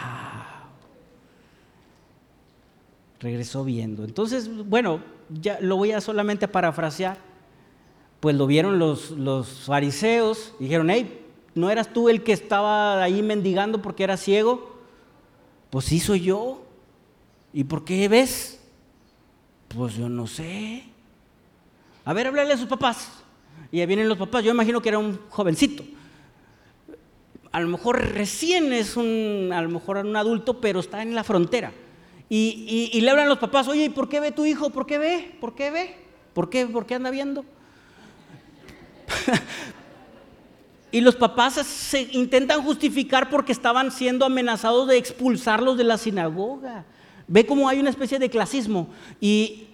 [3.20, 4.06] Regresó viendo.
[4.06, 7.18] Entonces, bueno, ya lo voy a solamente parafrasear.
[8.20, 11.19] Pues lo vieron los, los fariseos, dijeron, hey,
[11.60, 14.78] ¿no eras tú el que estaba ahí mendigando porque era ciego?
[15.70, 16.64] Pues sí soy yo.
[17.54, 18.62] ¿Y por qué ves?
[19.68, 20.84] Pues yo no sé.
[22.06, 23.12] A ver, háblale a sus papás.
[23.72, 24.44] Y ahí vienen los papás.
[24.44, 25.84] Yo imagino que era un jovencito.
[27.52, 31.24] A lo mejor recién es un, a lo mejor un adulto, pero está en la
[31.24, 31.72] frontera.
[32.30, 34.70] Y, y le hablan los papás, oye, ¿y por qué ve tu hijo?
[34.70, 35.36] ¿Por qué ve?
[35.42, 35.96] ¿Por qué ve?
[36.34, 37.44] ¿Por qué, ¿Por qué anda viendo?
[40.92, 46.86] Y los papás se intentan justificar porque estaban siendo amenazados de expulsarlos de la sinagoga.
[47.28, 48.90] Ve cómo hay una especie de clasismo.
[49.22, 49.66] Y,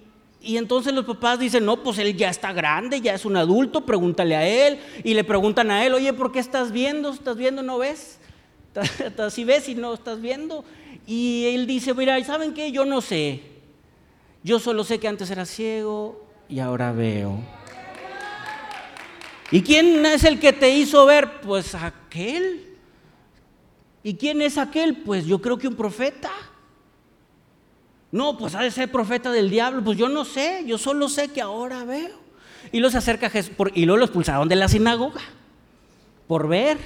[0.41, 4.35] entonces los papás dicen, no, pues él ya está grande, ya es un adulto, pregúntale
[4.35, 4.79] a él.
[5.03, 7.11] Y le preguntan a él, oye, ¿por qué estás viendo?
[7.11, 7.63] ¿Estás viendo?
[7.63, 8.19] ¿No ves?
[9.31, 10.65] Si ves y no estás viendo.
[11.07, 12.71] Y él dice, mira, ¿saben qué?
[12.71, 13.41] Yo no sé.
[14.43, 17.39] Yo solo sé que antes era ciego y ahora veo.
[19.51, 21.41] ¿Y quién es el que te hizo ver?
[21.41, 22.77] Pues aquel.
[24.03, 24.97] ¿Y quién es aquel?
[24.97, 26.31] Pues yo creo que un profeta.
[28.11, 29.83] No, pues ha de ser profeta del diablo.
[29.83, 32.25] Pues yo no sé, yo solo sé que ahora veo.
[32.71, 35.21] Y los acerca a Jesús, y luego lo expulsaron de la sinagoga
[36.27, 36.77] por ver.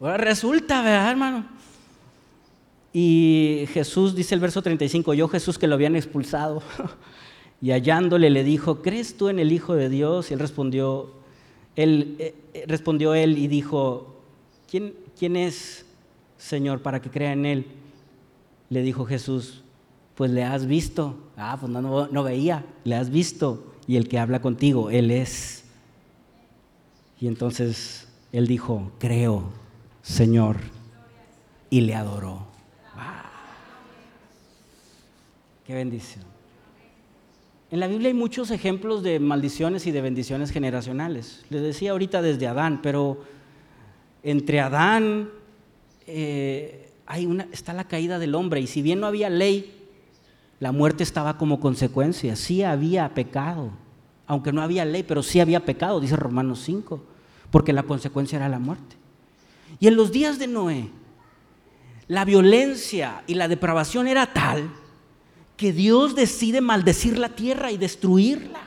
[0.00, 1.46] Ahora resulta, ¿verdad, hermano?
[2.92, 6.62] Y Jesús, dice el verso 35, yo Jesús que lo habían expulsado,
[7.62, 10.30] y hallándole le dijo, ¿crees tú en el Hijo de Dios?
[10.30, 11.12] Y él respondió,
[11.76, 14.16] él, eh, eh, respondió él y dijo,
[14.68, 15.86] ¿quién, ¿quién es,
[16.36, 17.66] Señor, para que crea en él?
[18.68, 19.62] Le dijo Jesús,
[20.16, 21.14] pues le has visto.
[21.36, 23.72] Ah, pues no, no, veía, le has visto.
[23.86, 25.64] Y el que habla contigo, Él es.
[27.20, 29.44] Y entonces él dijo, creo,
[30.02, 30.56] Señor.
[31.70, 32.46] Y le adoró.
[35.64, 36.31] Qué bendición.
[37.72, 41.42] En la Biblia hay muchos ejemplos de maldiciones y de bendiciones generacionales.
[41.48, 43.24] Les decía ahorita desde Adán, pero
[44.22, 45.30] entre Adán,
[46.06, 46.90] eh,
[47.50, 49.72] está la caída del hombre y si bien no había ley,
[50.60, 53.70] la muerte estaba como consecuencia, sí había pecado,
[54.26, 57.02] aunque no había ley, pero sí había pecado, dice Romanos 5,
[57.50, 58.96] porque la consecuencia era la muerte.
[59.80, 60.90] Y en los días de Noé,
[62.06, 64.70] la violencia y la depravación era tal
[65.56, 68.60] que Dios decide maldecir la tierra y destruirla,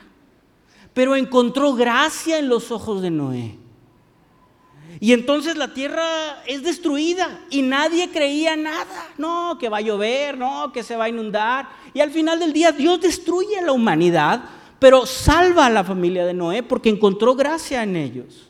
[0.94, 3.58] pero encontró gracia en los ojos de Noé.
[4.98, 9.08] Y entonces la tierra es destruida y nadie creía nada.
[9.18, 11.68] No, que va a llover, no, que se va a inundar.
[11.92, 14.44] Y al final del día Dios destruye a la humanidad,
[14.78, 18.48] pero salva a la familia de Noé porque encontró gracia en ellos.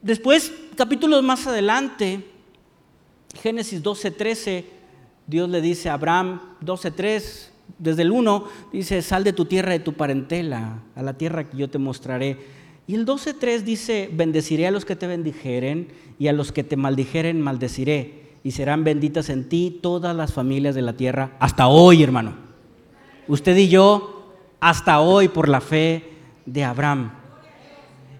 [0.00, 2.24] Después, capítulos más adelante,
[3.40, 4.64] Génesis 12:13,
[5.26, 9.80] Dios le dice a Abraham, 12:3, desde el 1, dice, sal de tu tierra, de
[9.80, 12.38] tu parentela, a la tierra que yo te mostraré
[12.86, 16.76] y el 12.3 dice, bendeciré a los que te bendijeren y a los que te
[16.76, 18.22] maldijeren maldeciré.
[18.44, 21.36] Y serán benditas en ti todas las familias de la tierra.
[21.38, 22.34] Hasta hoy, hermano.
[23.28, 26.10] Usted y yo, hasta hoy por la fe
[26.44, 27.12] de Abraham.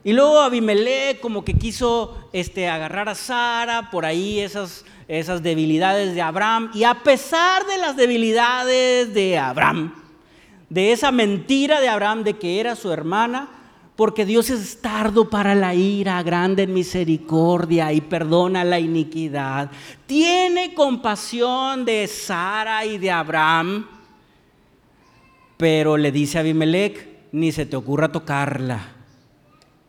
[0.04, 6.14] Y luego Abimelech como que quiso este, agarrar a Sara, por ahí esas, esas debilidades
[6.14, 6.70] de Abraham.
[6.74, 9.94] Y a pesar de las debilidades de Abraham,
[10.68, 13.48] de esa mentira de Abraham de que era su hermana,
[13.94, 19.70] porque Dios es tardo para la ira, grande en misericordia y perdona la iniquidad.
[20.06, 23.86] Tiene compasión de Sara y de Abraham,
[25.56, 28.91] pero le dice a Abimelech, ni se te ocurra tocarla,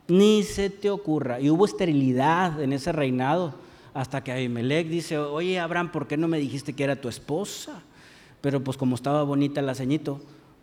[0.08, 1.40] ni se te ocurra.
[1.40, 3.54] Y hubo esterilidad en ese reinado,
[3.94, 7.82] hasta que Abimelech dice, oye Abraham, ¿por qué no me dijiste que era tu esposa?
[8.42, 10.20] Pero pues como estaba bonita la ceñito,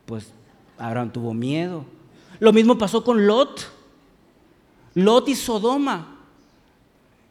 [0.07, 0.33] pues
[0.79, 1.85] Abraham tuvo miedo
[2.41, 3.71] lo mismo pasó con Lot.
[4.95, 6.17] Lot y Sodoma.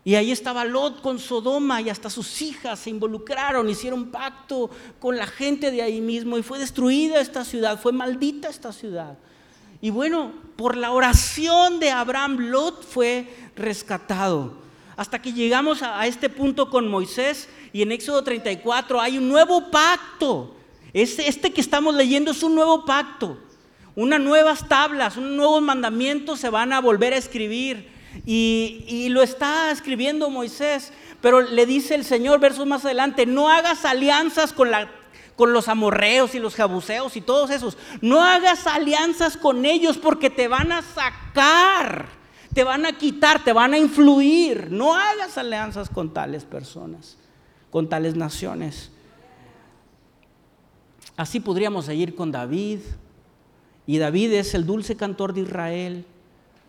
[0.05, 5.17] Y ahí estaba Lot con Sodoma y hasta sus hijas se involucraron, hicieron pacto con
[5.17, 9.17] la gente de ahí mismo y fue destruida esta ciudad, fue maldita esta ciudad.
[9.81, 14.53] Y bueno, por la oración de Abraham, Lot fue rescatado.
[14.97, 19.71] Hasta que llegamos a, este punto con Moisés y en Éxodo 34 hay un nuevo
[19.71, 20.55] pacto.
[20.91, 23.37] Este, este que estamos leyendo es un nuevo pacto
[23.99, 27.89] unas nuevas tablas, unos nuevos mandamientos se van a volver a escribir.
[28.25, 33.83] Y, lo está escribiendo Moisés, pero le dice el Señor, versos más adelante, no hagas
[33.83, 34.89] alianzas con, la,
[35.39, 37.77] con los amorreos y los jabuceos y todos esos.
[38.01, 42.19] No hagas alianzas con ellos porque te van a sacar
[42.53, 44.69] te van a quitar, te van a influir.
[44.69, 47.17] No hagas alianzas con tales personas,
[47.71, 48.91] con tales naciones.
[51.15, 52.79] Así podríamos seguir con David.
[53.85, 56.05] Y David es el dulce cantor de Israel.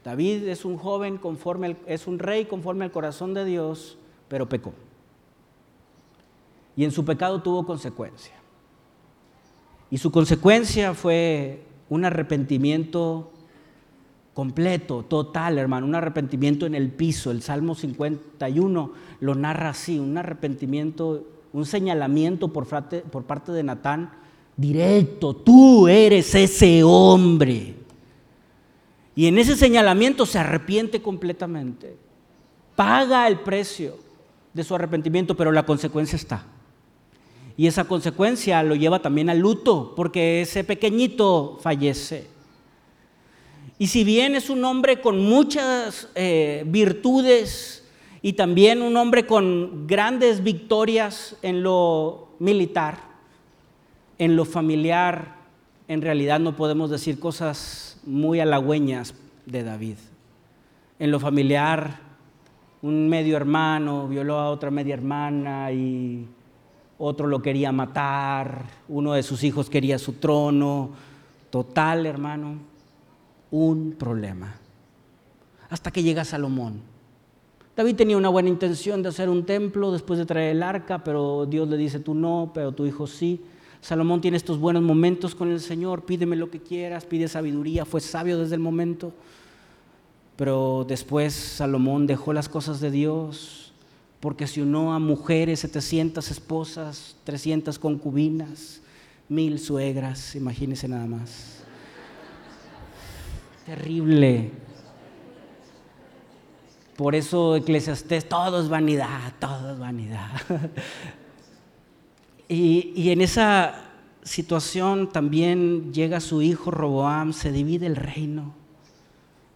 [0.04, 3.98] David es un joven conforme, es un rey conforme al corazón de Dios,
[4.28, 4.72] pero pecó.
[6.76, 8.39] Y en su pecado tuvo consecuencia.
[9.91, 13.32] Y su consecuencia fue un arrepentimiento
[14.34, 17.30] completo, total, hermano, un arrepentimiento en el piso.
[17.30, 24.12] El Salmo 51 lo narra así, un arrepentimiento, un señalamiento por, parte de Natán
[24.57, 27.74] directo, tú eres ese hombre.
[29.16, 31.97] Y en ese señalamiento se arrepiente completamente,
[32.76, 33.97] paga el precio
[34.55, 36.47] de su arrepentimiento, pero la consecuencia está.
[37.61, 42.26] Y esa consecuencia lo lleva también al luto, porque ese pequeñito fallece.
[43.78, 47.86] Y si bien es un hombre con muchas eh, virtudes
[48.22, 52.96] y también un hombre con grandes victorias en lo militar,
[54.16, 55.36] en lo familiar,
[55.86, 59.96] en realidad no podemos decir cosas muy halagüeñas de David.
[60.98, 62.00] En lo familiar,
[62.80, 66.26] un medio hermano violó a otra media hermana y
[67.03, 70.90] otro lo quería matar, uno de sus hijos quería su trono.
[71.48, 72.59] Total, hermano,
[73.51, 74.55] un problema.
[75.70, 76.82] Hasta que llega Salomón.
[77.74, 81.46] David tenía una buena intención de hacer un templo después de traer el arca, pero
[81.46, 83.40] Dios le dice, tú no, pero tu hijo sí.
[83.80, 88.03] Salomón tiene estos buenos momentos con el Señor, pídeme lo que quieras, pide sabiduría, fue
[88.03, 89.14] sabio desde el momento.
[90.36, 93.69] Pero después Salomón dejó las cosas de Dios,
[94.20, 98.82] porque se unió a mujeres, 700 esposas, 300 concubinas,
[99.28, 101.62] mil suegras, imagínense nada más.
[103.64, 104.50] Terrible.
[106.96, 110.28] Por eso Eclesiastés, todo es vanidad, todo es vanidad.
[112.48, 113.84] y, y en esa
[114.22, 118.52] situación también llega su hijo Roboam, se divide el reino.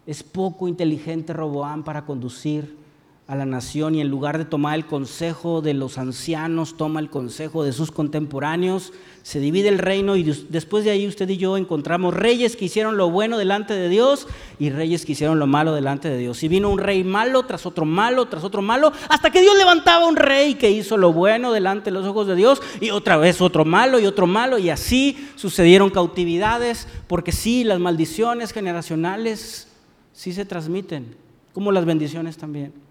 [0.06, 2.83] Es poco inteligente Roboam para conducir
[3.26, 7.08] a la nación y en lugar de tomar el consejo de los ancianos, toma el
[7.08, 11.56] consejo de sus contemporáneos, se divide el reino y después de ahí usted y yo
[11.56, 14.26] encontramos reyes que hicieron lo bueno delante de Dios
[14.58, 16.42] y reyes que hicieron lo malo delante de Dios.
[16.42, 20.06] Y vino un rey malo tras otro malo, tras otro malo, hasta que Dios levantaba
[20.06, 23.40] un rey que hizo lo bueno delante de los ojos de Dios y otra vez
[23.40, 29.68] otro malo y otro malo y así sucedieron cautividades, porque sí, las maldiciones generacionales
[30.12, 31.16] sí se transmiten,
[31.54, 32.83] como las bendiciones también.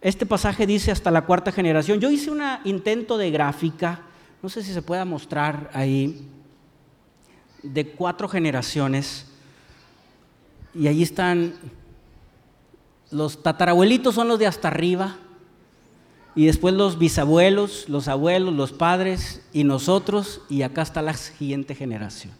[0.00, 2.00] Este pasaje dice hasta la cuarta generación.
[2.00, 4.02] Yo hice un intento de gráfica,
[4.42, 6.28] no sé si se pueda mostrar ahí,
[7.62, 9.26] de cuatro generaciones.
[10.74, 11.54] Y ahí están,
[13.10, 15.16] los tatarabuelitos son los de hasta arriba,
[16.36, 21.74] y después los bisabuelos, los abuelos, los padres y nosotros, y acá está la siguiente
[21.74, 22.32] generación.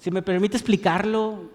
[0.00, 1.52] Si me permite explicarlo,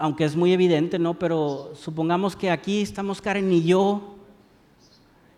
[0.00, 1.18] aunque es muy evidente, ¿no?
[1.18, 4.16] Pero supongamos que aquí estamos Karen y yo,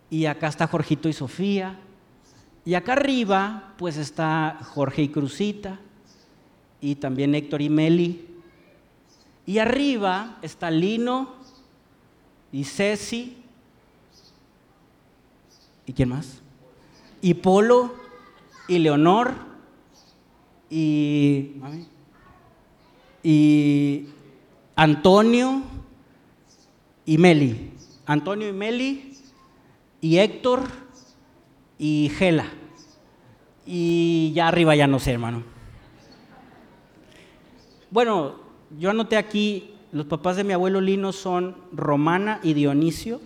[0.08, 1.80] y acá está Jorgito y Sofía,
[2.64, 5.80] y acá arriba pues está Jorge y Cruzita,
[6.80, 8.24] y también Héctor y Meli,
[9.46, 11.34] y arriba está Lino
[12.52, 13.36] y Ceci,
[15.86, 16.40] ¿y quién más?
[17.20, 17.96] Y Polo
[18.68, 19.32] y Leonor
[20.70, 21.56] y,
[23.24, 24.06] y
[24.76, 25.62] Antonio
[27.04, 27.72] y Meli.
[28.06, 29.16] Antonio y Meli
[30.00, 30.62] y Héctor
[31.78, 32.46] y Gela.
[33.66, 35.42] Y ya arriba ya no sé, hermano.
[37.90, 38.36] Bueno,
[38.78, 43.20] yo anoté aquí, los papás de mi abuelo Lino son Romana y Dionisio.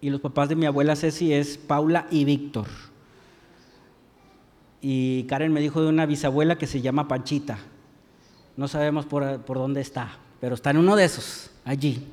[0.00, 2.66] Y los papás de mi abuela Ceci es Paula y Víctor.
[4.80, 7.58] Y Karen me dijo de una bisabuela que se llama Panchita.
[8.56, 12.06] No sabemos por, dónde está, pero está en uno de esos, allí.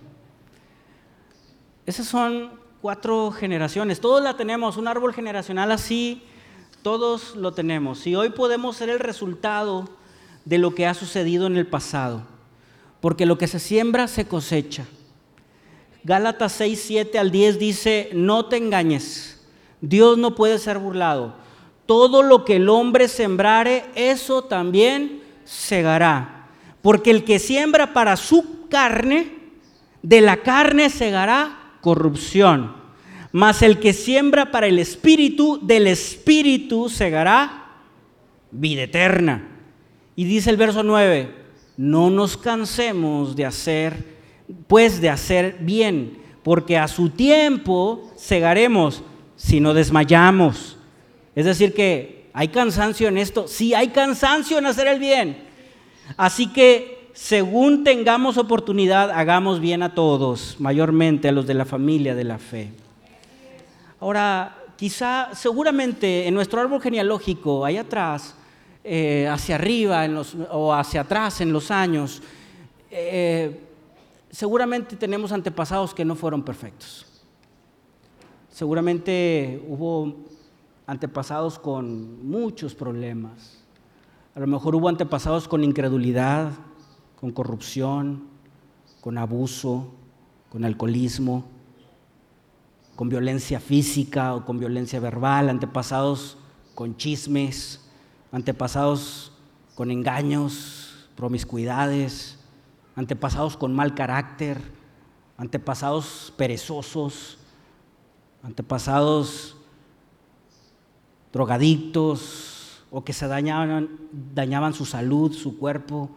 [1.85, 3.99] Esas son cuatro generaciones.
[3.99, 6.23] Todos la tenemos, un árbol generacional así,
[6.81, 8.07] todos lo tenemos.
[8.07, 9.89] Y hoy podemos ser el resultado
[10.45, 12.23] de lo que ha sucedido en el pasado.
[13.01, 14.85] Porque lo que se siembra se cosecha.
[16.03, 19.45] Gálatas 6, 7 al 10 dice, no te engañes,
[19.81, 21.35] Dios no puede ser burlado.
[21.85, 25.18] Todo lo que el hombre sembrare, eso también
[25.49, 26.47] segará.
[26.81, 29.39] Porque el que siembra para su carne,
[30.01, 32.75] de la carne segará corrupción.
[33.31, 37.67] Mas el que siembra para el espíritu, del espíritu segará
[38.51, 39.47] vida eterna.
[40.15, 41.35] Y dice el verso 9,
[41.77, 44.17] no nos cansemos de hacer,
[44.67, 49.03] pues de hacer bien, porque a su tiempo segaremos
[49.35, 50.77] si no desmayamos.
[51.35, 55.37] Es decir, que hay cansancio en esto, sí hay cansancio en hacer el bien.
[56.17, 62.15] Así que según tengamos oportunidad, hagamos bien a todos, mayormente a los de la familia
[62.15, 62.69] de la fe.
[63.99, 68.35] Ahora, quizá, seguramente en nuestro árbol genealógico, ahí atrás,
[68.83, 70.07] eh, hacia arriba
[70.51, 72.21] o hacia atrás en los años,
[72.89, 73.59] eh,
[74.31, 77.05] seguramente tenemos antepasados que no fueron perfectos.
[78.49, 80.15] Seguramente hubo
[80.89, 83.59] antepasados con muchos problemas.
[84.33, 86.51] A lo mejor hubo antepasados con incredulidad,
[87.19, 88.23] con corrupción,
[88.99, 89.91] con abuso,
[90.49, 91.45] con alcoholismo,
[92.95, 96.39] con violencia física o con violencia verbal, antepasados
[96.73, 97.87] con chismes,
[98.31, 99.31] antepasados
[99.75, 102.39] con engaños, promiscuidades,
[102.95, 104.59] antepasados con mal carácter,
[105.37, 107.37] antepasados perezosos,
[108.41, 109.58] antepasados
[111.31, 113.89] drogadictos o que se dañaban,
[114.33, 116.09] dañaban su salud, su cuerpo,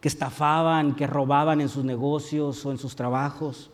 [0.00, 3.70] que estafaban, que robaban en sus negocios o en sus trabajos,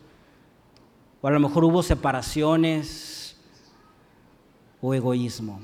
[1.20, 3.36] o a lo mejor hubo separaciones
[4.80, 5.60] o egoísmo.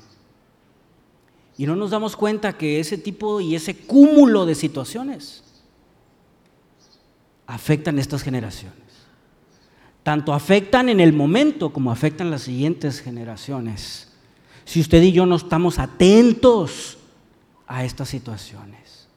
[1.58, 5.44] Y no nos damos cuenta que ese tipo y ese cúmulo de situaciones
[7.46, 8.81] afectan estas generaciones.
[10.02, 14.12] Tanto afectan en el momento como afectan las siguientes generaciones.
[14.64, 16.98] Si usted y yo no estamos atentos
[17.66, 19.08] a estas situaciones.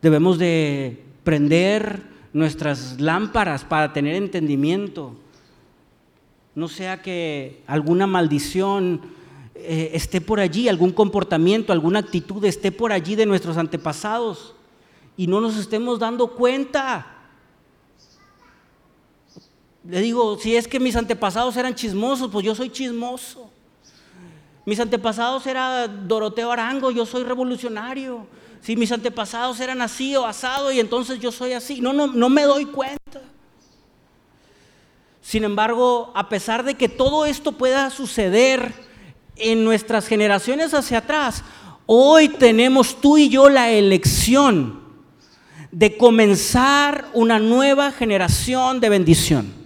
[0.00, 5.16] Debemos de prender nuestras lámparas para tener entendimiento.
[6.54, 9.00] No sea que alguna maldición
[9.54, 14.54] eh, esté por allí, algún comportamiento, alguna actitud esté por allí de nuestros antepasados
[15.16, 17.17] y no nos estemos dando cuenta.
[19.88, 23.50] Le digo, si es que mis antepasados eran chismosos, pues yo soy chismoso.
[24.66, 28.26] Mis antepasados era Doroteo Arango, yo soy revolucionario.
[28.60, 31.80] Si mis antepasados eran así o asado y entonces yo soy así.
[31.80, 33.22] No, no, no me doy cuenta.
[35.22, 38.74] Sin embargo, a pesar de que todo esto pueda suceder,
[39.38, 41.42] en nuestras generaciones hacia atrás,
[41.86, 44.80] hoy tenemos tú y yo la elección
[45.70, 49.57] de comenzar una nueva generación de bendición.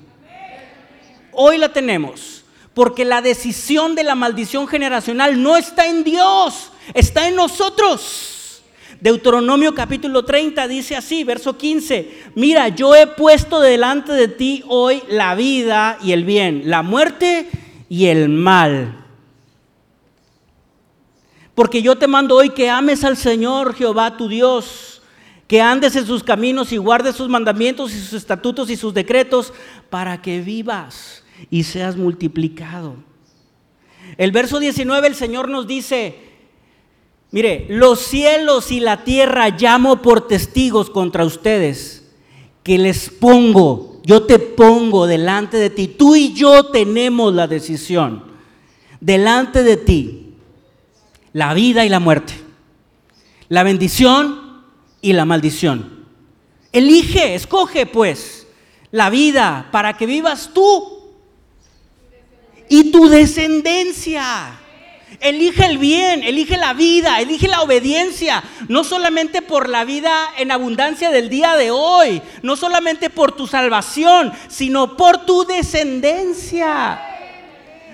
[1.32, 7.26] Hoy la tenemos, porque la decisión de la maldición generacional no está en Dios, está
[7.26, 8.62] en nosotros.
[9.00, 15.02] Deuteronomio capítulo 30 dice así, verso 15, mira, yo he puesto delante de ti hoy
[15.08, 17.48] la vida y el bien, la muerte
[17.88, 18.98] y el mal.
[21.54, 25.02] Porque yo te mando hoy que ames al Señor Jehová tu Dios,
[25.48, 29.52] que andes en sus caminos y guardes sus mandamientos y sus estatutos y sus decretos
[29.90, 32.96] para que vivas y seas multiplicado.
[34.16, 36.16] El verso 19 el Señor nos dice,
[37.30, 42.10] mire, los cielos y la tierra llamo por testigos contra ustedes,
[42.62, 48.24] que les pongo, yo te pongo delante de ti, tú y yo tenemos la decisión,
[49.00, 50.18] delante de ti
[51.32, 52.34] la vida y la muerte,
[53.48, 54.62] la bendición
[55.00, 56.02] y la maldición.
[56.72, 58.46] Elige, escoge pues
[58.90, 61.01] la vida para que vivas tú
[62.72, 64.58] y tu descendencia.
[65.20, 70.50] Elige el bien, elige la vida, elige la obediencia, no solamente por la vida en
[70.50, 76.98] abundancia del día de hoy, no solamente por tu salvación, sino por tu descendencia.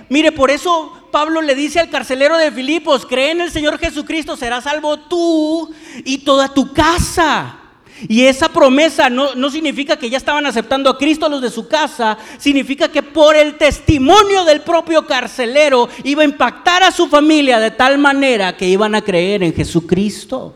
[0.09, 4.37] Mire, por eso Pablo le dice al carcelero de Filipos, cree en el Señor Jesucristo,
[4.37, 5.74] serás salvo tú
[6.05, 7.57] y toda tu casa.
[8.07, 11.66] Y esa promesa no, no, significa que ya estaban aceptando a Cristo los de su
[11.66, 17.59] casa, significa que por el testimonio del propio carcelero iba a impactar a su familia
[17.59, 20.55] de tal manera que iban a creer en Jesucristo.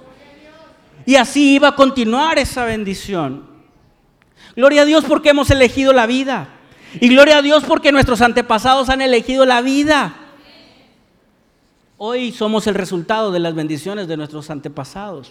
[1.05, 3.45] Y así iba a continuar esa bendición.
[4.55, 6.49] Gloria a Dios porque hemos elegido la vida.
[7.01, 10.15] Y gloria a Dios porque nuestros antepasados han elegido la vida.
[11.97, 15.31] Hoy somos el resultado de las bendiciones de nuestros antepasados.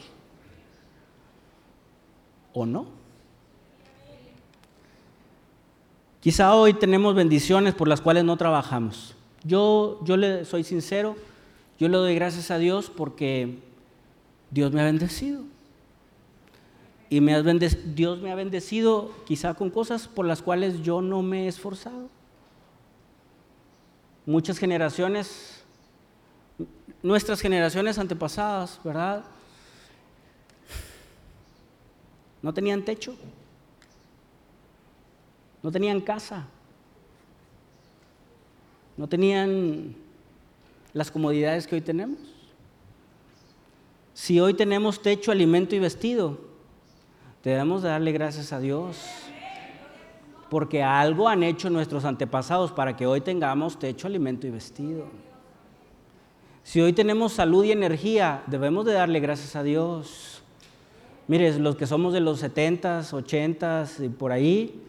[2.53, 2.85] ¿O no?
[6.19, 9.15] Quizá hoy tenemos bendiciones por las cuales no trabajamos.
[9.43, 11.15] Yo, yo le soy sincero,
[11.79, 13.57] yo le doy gracias a Dios porque
[14.51, 15.43] Dios me ha bendecido.
[17.09, 21.45] Y me Dios me ha bendecido quizá con cosas por las cuales yo no me
[21.45, 22.09] he esforzado.
[24.25, 25.61] Muchas generaciones
[27.03, 29.23] nuestras generaciones antepasadas, ¿verdad?
[32.41, 33.15] No tenían techo,
[35.61, 36.47] no tenían casa,
[38.97, 39.95] no tenían
[40.93, 42.17] las comodidades que hoy tenemos.
[44.13, 46.39] Si hoy tenemos techo, alimento y vestido,
[47.43, 48.97] debemos darle gracias a Dios.
[50.49, 55.05] Porque algo han hecho nuestros antepasados para que hoy tengamos techo, alimento y vestido.
[56.63, 60.40] Si hoy tenemos salud y energía, debemos de darle gracias a Dios.
[61.31, 64.83] Mire, los que somos de los 70s, 80s y por ahí,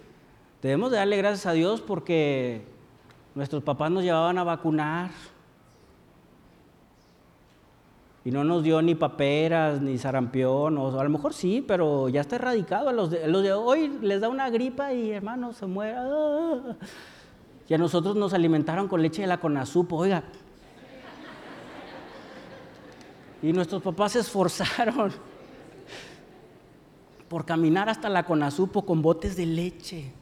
[0.61, 2.63] debemos de darle gracias a Dios porque
[3.37, 5.13] nuestros papás nos llevaban a vacunar
[8.25, 12.23] y no nos dio ni paperas, ni sarampión, o a lo mejor sí, pero ya
[12.23, 12.89] está erradicado.
[12.89, 15.95] A los de, los de hoy les da una gripa y hermano se muere.
[17.69, 20.25] Y a nosotros nos alimentaron con leche de la conazupo, oiga.
[23.41, 25.13] Y nuestros papás se esforzaron
[27.33, 30.13] por caminar hasta la conazupo con botes de leche.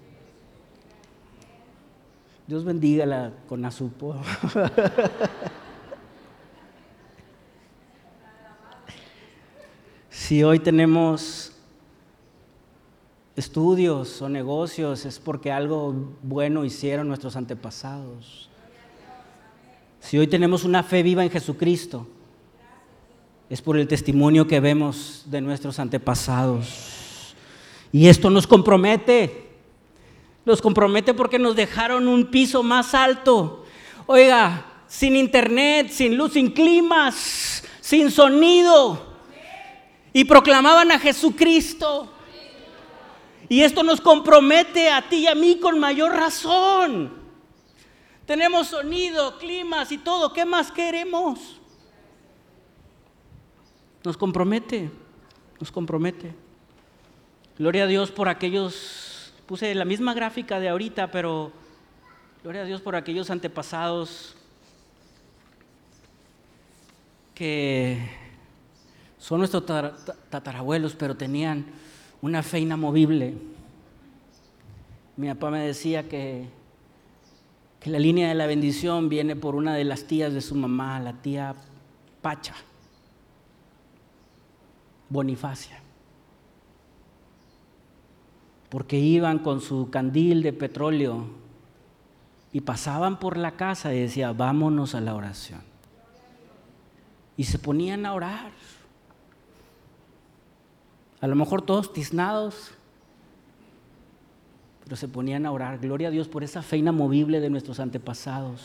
[2.47, 4.15] Dios bendiga la conazupo.
[10.09, 11.53] Si hoy tenemos
[13.35, 18.49] estudios o negocios es porque algo bueno hicieron nuestros antepasados.
[19.99, 22.07] Si hoy tenemos una fe viva en Jesucristo,
[23.49, 26.90] es por el testimonio que vemos de nuestros antepasados.
[27.93, 29.49] Y esto nos compromete.
[30.45, 33.65] Nos compromete porque nos dejaron un piso más alto.
[34.07, 39.11] Oiga, sin internet, sin luz, sin climas, sin sonido
[40.13, 42.09] y proclamaban a Jesucristo.
[43.49, 47.13] Y esto nos compromete a ti y a mí con mayor razón.
[48.27, 50.33] Tenemos sonido, climas y todo.
[50.33, 51.61] ¿Qué más queremos?
[54.05, 54.91] Nos compromete,
[55.59, 56.33] nos compromete.
[57.59, 61.53] Gloria a Dios por aquellos, puse la misma gráfica de ahorita, pero
[62.43, 64.35] gloria a Dios por aquellos antepasados
[67.35, 67.99] que
[69.19, 69.65] son nuestros
[70.31, 71.67] tatarabuelos, pero tenían
[72.23, 73.35] una fe inamovible.
[75.17, 76.49] Mi papá me decía que,
[77.81, 81.01] que la línea de la bendición viene por una de las tías de su mamá,
[81.01, 81.55] la tía
[82.23, 82.55] Pacha,
[85.09, 85.90] Bonifacia.
[88.71, 91.27] Porque iban con su candil de petróleo
[92.53, 95.61] y pasaban por la casa y decía, vámonos a la oración.
[97.37, 98.53] Y se ponían a orar.
[101.21, 102.73] A lo mejor todos tiznados,
[104.85, 105.79] pero se ponían a orar.
[105.79, 108.63] Gloria a Dios por esa fe inamovible de nuestros antepasados,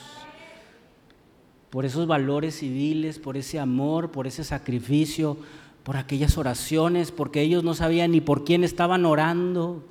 [1.69, 5.37] por esos valores civiles, por ese amor, por ese sacrificio,
[5.83, 9.83] por aquellas oraciones, porque ellos no sabían ni por quién estaban orando,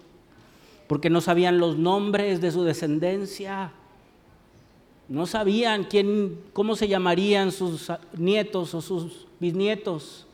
[0.87, 3.73] porque no sabían los nombres de su descendencia.
[5.09, 10.27] No sabían quién, cómo se llamarían sus nietos o sus bisnietos.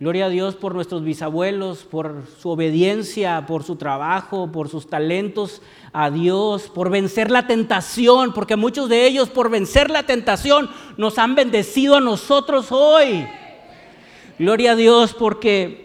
[0.00, 5.62] Gloria a Dios por nuestros bisabuelos, por su obediencia, por su trabajo, por sus talentos
[5.92, 11.18] a Dios, por vencer la tentación, porque muchos de ellos por vencer la tentación nos
[11.18, 13.24] han bendecido a nosotros hoy.
[14.38, 15.83] Gloria a Dios porque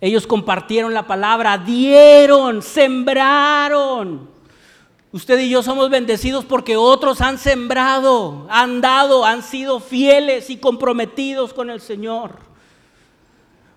[0.00, 4.30] ellos compartieron la palabra, dieron, sembraron.
[5.12, 10.56] Usted y yo somos bendecidos porque otros han sembrado, han dado, han sido fieles y
[10.56, 12.38] comprometidos con el Señor.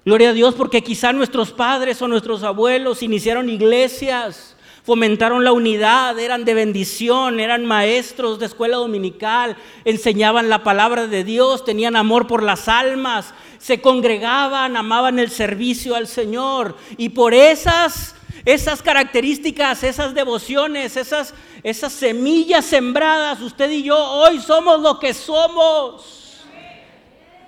[0.05, 6.19] Gloria a Dios porque quizá nuestros padres o nuestros abuelos iniciaron iglesias, fomentaron la unidad,
[6.19, 12.27] eran de bendición, eran maestros de escuela dominical, enseñaban la palabra de Dios, tenían amor
[12.27, 18.15] por las almas, se congregaban, amaban el servicio al Señor y por esas
[18.45, 25.13] esas características, esas devociones, esas esas semillas sembradas, usted y yo hoy somos lo que
[25.13, 26.41] somos.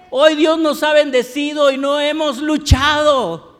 [0.10, 3.55] Hoy Dios nos ha bendecido y no hemos luchado.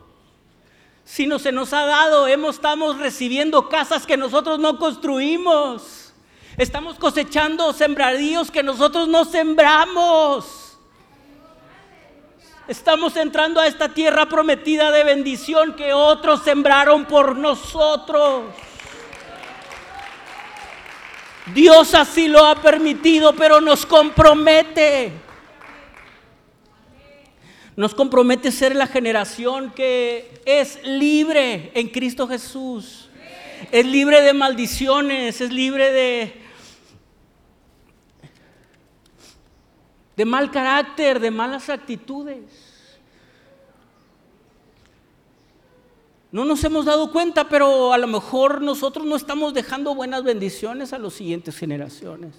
[1.06, 6.12] Sino se nos ha dado, hemos, estamos recibiendo casas que nosotros no construimos.
[6.58, 10.78] Estamos cosechando sembradíos que nosotros no sembramos.
[12.68, 18.46] Estamos entrando a esta tierra prometida de bendición que otros sembraron por nosotros.
[21.54, 25.25] Dios así lo ha permitido, pero nos compromete
[27.76, 33.10] nos compromete ser la generación que es libre en Cristo Jesús.
[33.72, 36.42] Es libre de maldiciones, es libre de...
[40.16, 42.44] de mal carácter, de malas actitudes.
[46.32, 50.94] No nos hemos dado cuenta, pero a lo mejor nosotros no estamos dejando buenas bendiciones
[50.94, 52.34] a las siguientes generaciones.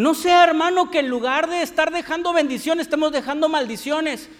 [0.00, 4.30] No sea, hermano, que en lugar de estar dejando bendiciones, estemos dejando maldiciones.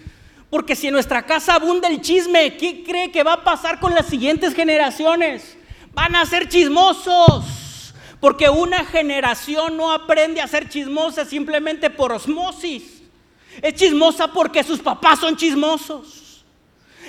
[0.49, 3.93] Porque si en nuestra casa abunda el chisme, ¿qué cree que va a pasar con
[3.93, 5.55] las siguientes generaciones?
[5.93, 7.93] Van a ser chismosos.
[8.19, 13.03] Porque una generación no aprende a ser chismosa simplemente por osmosis.
[13.61, 16.43] Es chismosa porque sus papás son chismosos.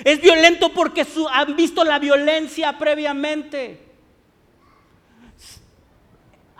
[0.03, 3.92] Es violento porque han visto la violencia previamente.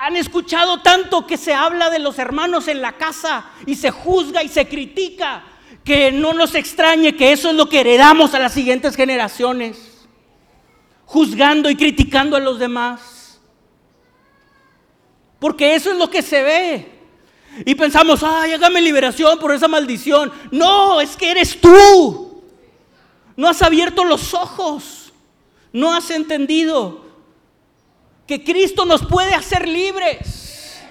[0.03, 4.43] Han escuchado tanto que se habla de los hermanos en la casa y se juzga
[4.43, 5.45] y se critica,
[5.85, 10.05] que no nos extrañe que eso es lo que heredamos a las siguientes generaciones,
[11.05, 13.39] juzgando y criticando a los demás.
[15.39, 16.99] Porque eso es lo que se ve.
[17.65, 20.33] Y pensamos, ay, hágame liberación por esa maldición.
[20.51, 22.43] No, es que eres tú.
[23.37, 25.13] No has abierto los ojos.
[25.71, 27.02] No has entendido
[28.27, 30.81] que Cristo nos puede hacer libres.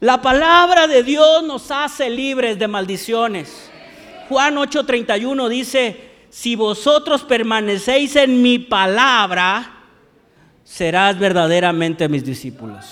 [0.00, 3.70] La palabra de Dios nos hace libres de maldiciones.
[4.28, 9.72] Juan 8:31 dice, si vosotros permanecéis en mi palabra,
[10.64, 12.86] serás verdaderamente mis discípulos.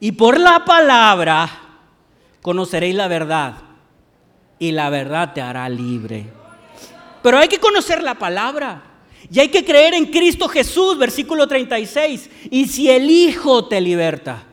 [0.00, 1.48] Y por la palabra
[2.40, 3.54] conoceréis la verdad,
[4.58, 6.26] y la verdad te hará libre.
[7.22, 8.82] Pero hay que conocer la palabra.
[9.28, 12.30] Y hay que creer en Cristo Jesús, versículo 36.
[12.50, 14.44] Y si el Hijo te liberta,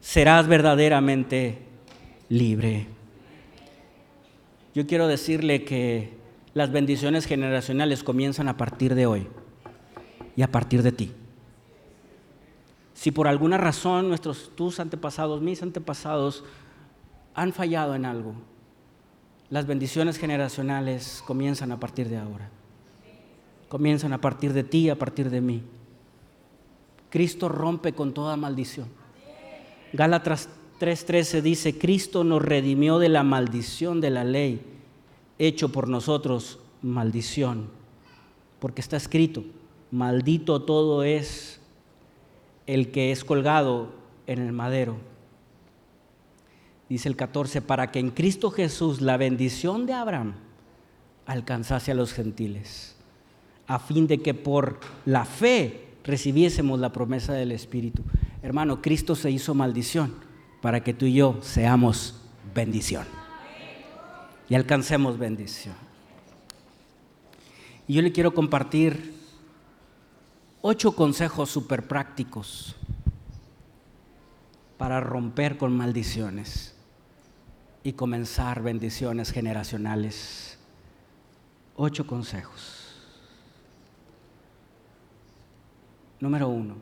[0.00, 1.58] serás verdaderamente
[2.28, 2.86] libre.
[4.74, 6.12] Yo quiero decirle que
[6.52, 9.26] las bendiciones generacionales comienzan a partir de hoy
[10.36, 11.12] y a partir de ti.
[12.92, 16.44] Si por alguna razón nuestros tus antepasados, mis antepasados
[17.34, 18.34] han fallado en algo,
[19.50, 22.50] las bendiciones generacionales comienzan a partir de ahora
[23.68, 25.62] comienzan a partir de ti, a partir de mí.
[27.10, 28.88] Cristo rompe con toda maldición.
[29.92, 30.48] Gálatas
[30.80, 34.60] 3:13 dice, Cristo nos redimió de la maldición de la ley,
[35.38, 37.68] hecho por nosotros maldición,
[38.58, 39.44] porque está escrito,
[39.90, 41.60] maldito todo es
[42.66, 43.92] el que es colgado
[44.26, 44.96] en el madero.
[46.88, 50.34] Dice el 14, para que en Cristo Jesús la bendición de Abraham
[51.26, 52.93] alcanzase a los gentiles
[53.66, 58.02] a fin de que por la fe recibiésemos la promesa del Espíritu.
[58.42, 60.14] Hermano, Cristo se hizo maldición
[60.60, 62.20] para que tú y yo seamos
[62.54, 63.06] bendición.
[64.48, 65.74] Y alcancemos bendición.
[67.88, 69.14] Y yo le quiero compartir
[70.60, 72.76] ocho consejos súper prácticos
[74.78, 76.74] para romper con maldiciones
[77.82, 80.58] y comenzar bendiciones generacionales.
[81.76, 82.73] Ocho consejos.
[86.24, 86.74] Número uno,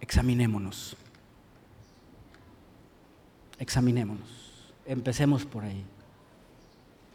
[0.00, 0.96] examinémonos.
[3.58, 4.72] Examinémonos.
[4.86, 5.84] Empecemos por ahí.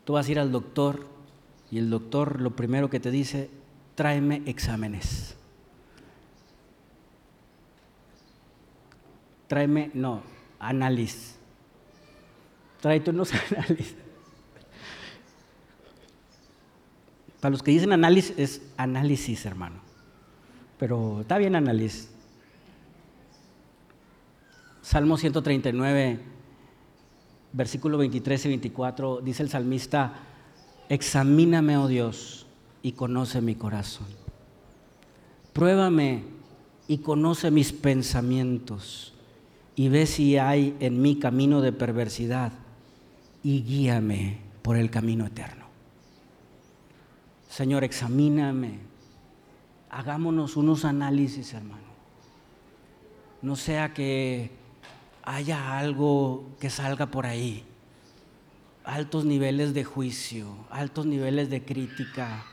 [0.03, 1.07] Tú vas a ir al doctor
[1.71, 3.49] y el doctor lo primero que te dice,
[3.95, 5.37] tráeme exámenes.
[9.47, 10.21] Tráeme, no,
[10.59, 11.37] análisis.
[12.81, 13.95] Tráete unos análisis.
[17.45, 19.75] Para los que dicen análisis, es análisis, hermano.
[20.79, 22.09] Pero está bien análisis.
[24.81, 26.21] Salmo 139,
[27.53, 30.13] versículo 23 y 24, dice el salmista,
[30.89, 32.47] examíname, oh Dios,
[32.81, 34.07] y conoce mi corazón.
[35.53, 36.23] Pruébame
[36.87, 39.13] y conoce mis pensamientos
[39.75, 42.53] y ve si hay en mí camino de perversidad
[43.43, 45.64] y guíame por el camino eterno.
[47.55, 48.79] Señor, examíname.
[49.89, 51.87] Hagámonos unos análisis, hermano.
[53.41, 54.51] No sea que
[55.23, 57.63] haya algo que salga por ahí.
[58.83, 62.43] Altos niveles de juicio, altos niveles de crítica,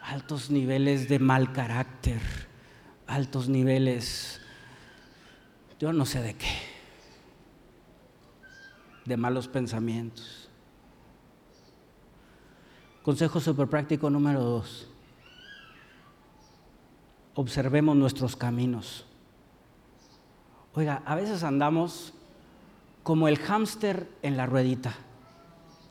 [0.00, 2.20] altos niveles de mal carácter,
[3.08, 4.40] altos niveles,
[5.80, 6.54] yo no sé de qué,
[9.06, 10.45] de malos pensamientos.
[13.06, 14.88] Consejo super práctico número dos.
[17.36, 19.06] Observemos nuestros caminos.
[20.74, 22.12] Oiga, a veces andamos
[23.04, 24.92] como el hámster en la ruedita.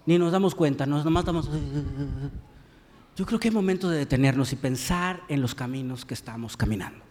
[0.05, 1.49] Ni nos damos cuenta, nos nomás damos...
[3.15, 7.01] Yo creo que hay momento de detenernos y pensar en los caminos que estamos caminando.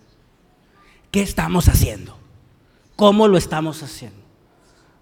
[1.10, 2.14] ¿qué estamos haciendo?
[2.94, 4.18] ¿Cómo lo estamos haciendo?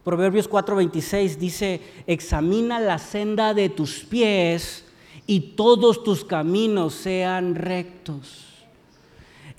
[0.05, 4.85] Proverbios 4:26 dice, examina la senda de tus pies
[5.27, 8.49] y todos tus caminos sean rectos.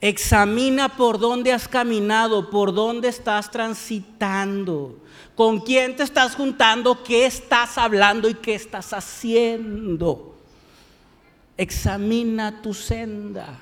[0.01, 4.97] Examina por dónde has caminado, por dónde estás transitando,
[5.35, 10.35] con quién te estás juntando, qué estás hablando y qué estás haciendo.
[11.55, 13.59] Examina tu senda.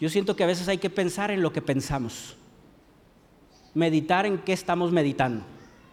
[0.00, 2.36] Yo siento que a veces hay que pensar en lo que pensamos
[3.74, 5.44] meditar en qué estamos meditando,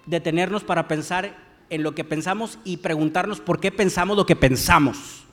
[0.05, 1.35] detenernos para pensar
[1.69, 5.23] en lo que pensamos y preguntarnos por qué pensamos lo que pensamos.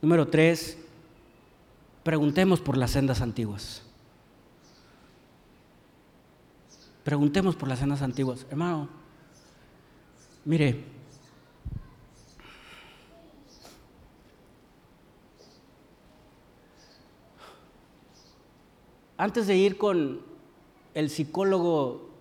[0.00, 0.78] Número tres,
[2.02, 3.82] preguntemos por las sendas antiguas.
[7.04, 8.46] Preguntemos por las sendas antiguas.
[8.50, 8.88] Hermano,
[10.44, 10.84] mire,
[19.22, 20.20] Antes de ir con
[20.94, 22.11] el psicólogo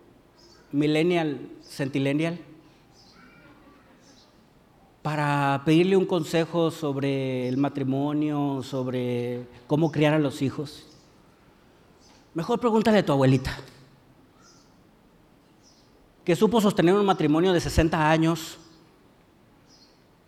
[0.72, 2.40] millennial, centillennial,
[5.02, 10.86] para pedirle un consejo sobre el matrimonio, sobre cómo criar a los hijos,
[12.34, 13.58] mejor pregúntale a tu abuelita,
[16.24, 18.60] que supo sostener un matrimonio de 60 años,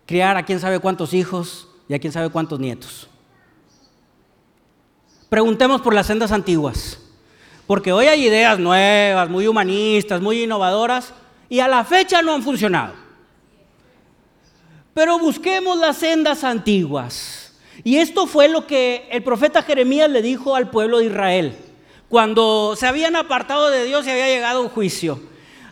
[0.06, 3.08] criar a quién sabe cuántos hijos y a quién sabe cuántos nietos.
[5.28, 7.03] Preguntemos por las sendas antiguas,
[7.66, 11.12] porque hoy hay ideas nuevas, muy humanistas, muy innovadoras,
[11.48, 12.94] y a la fecha no han funcionado.
[14.92, 17.54] Pero busquemos las sendas antiguas.
[17.82, 21.56] Y esto fue lo que el profeta Jeremías le dijo al pueblo de Israel,
[22.08, 25.20] cuando se habían apartado de Dios y había llegado un juicio.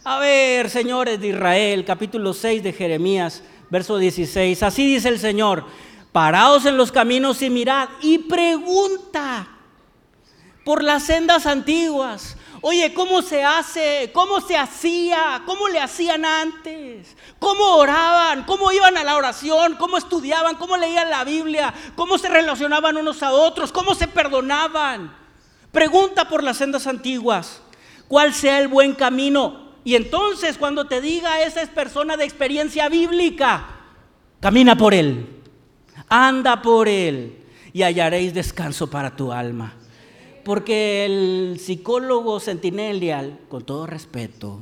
[0.03, 5.65] A ver, señores de Israel, capítulo 6 de Jeremías, verso 16, así dice el Señor,
[6.11, 9.52] paraos en los caminos y mirad y pregunta
[10.65, 12.37] por las sendas antiguas.
[12.61, 14.11] Oye, ¿cómo se hace?
[14.15, 15.43] ¿Cómo se hacía?
[15.45, 17.17] ¿Cómo le hacían antes?
[17.41, 18.45] ¿Cómo oraban?
[18.45, 19.75] ¿Cómo iban a la oración?
[19.81, 20.55] ¿Cómo estudiaban?
[20.55, 21.75] ¿Cómo leían la Biblia?
[21.97, 23.73] ¿Cómo se relacionaban unos a otros?
[23.73, 25.13] ¿Cómo se perdonaban?
[25.73, 27.61] Pregunta por las sendas antiguas.
[28.07, 29.73] ¿Cuál sea el buen camino?
[29.83, 33.67] Y entonces cuando te diga esa es persona de experiencia bíblica,
[34.39, 35.41] camina por él.
[36.09, 39.75] Anda por él y hallaréis descanso para tu alma.
[40.45, 44.59] Porque el psicólogo centinelial, con todo respeto,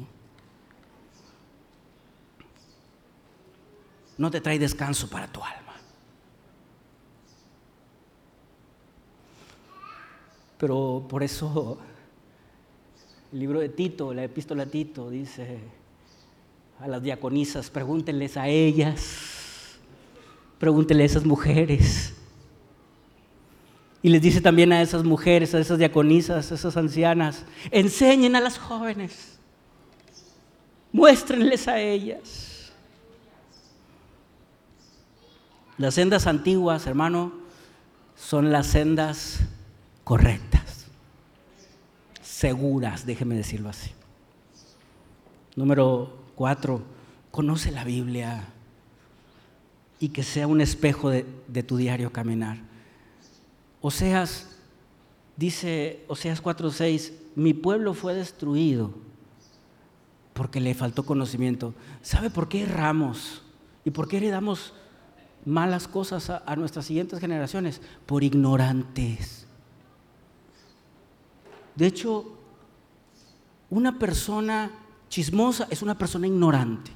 [4.18, 5.74] no te trae descanso para tu alma.
[10.59, 11.78] Pero por eso
[13.33, 15.59] el libro de Tito, la epístola de Tito, dice
[16.78, 19.78] a las diaconisas, pregúntenles a ellas,
[20.59, 22.20] pregúntenle a esas mujeres
[24.03, 28.41] y les dice también a esas mujeres, a esas diaconisas, a esas ancianas, enseñen a
[28.41, 29.39] las jóvenes,
[30.93, 32.73] muéstrenles a ellas.
[35.77, 37.33] Las sendas antiguas, hermano,
[38.17, 39.41] son las sendas
[40.05, 40.87] correctas,
[42.23, 43.91] seguras, déjeme decirlo así.
[45.57, 46.83] Número cuatro,
[47.31, 48.45] conoce la Biblia
[49.99, 52.70] y que sea un espejo de, de tu diario caminar.
[53.81, 54.47] Oseas,
[55.37, 58.93] dice Oseas 4:6, mi pueblo fue destruido
[60.35, 61.74] porque le faltó conocimiento.
[62.03, 63.43] ¿Sabe por qué erramos?
[63.85, 64.74] ¿Y por qué heredamos
[65.45, 67.81] malas cosas a, a nuestras siguientes generaciones?
[68.07, 69.47] Por ignorantes.
[71.74, 72.37] De hecho,
[73.70, 74.70] una persona
[75.09, 76.93] chismosa es una persona ignorante.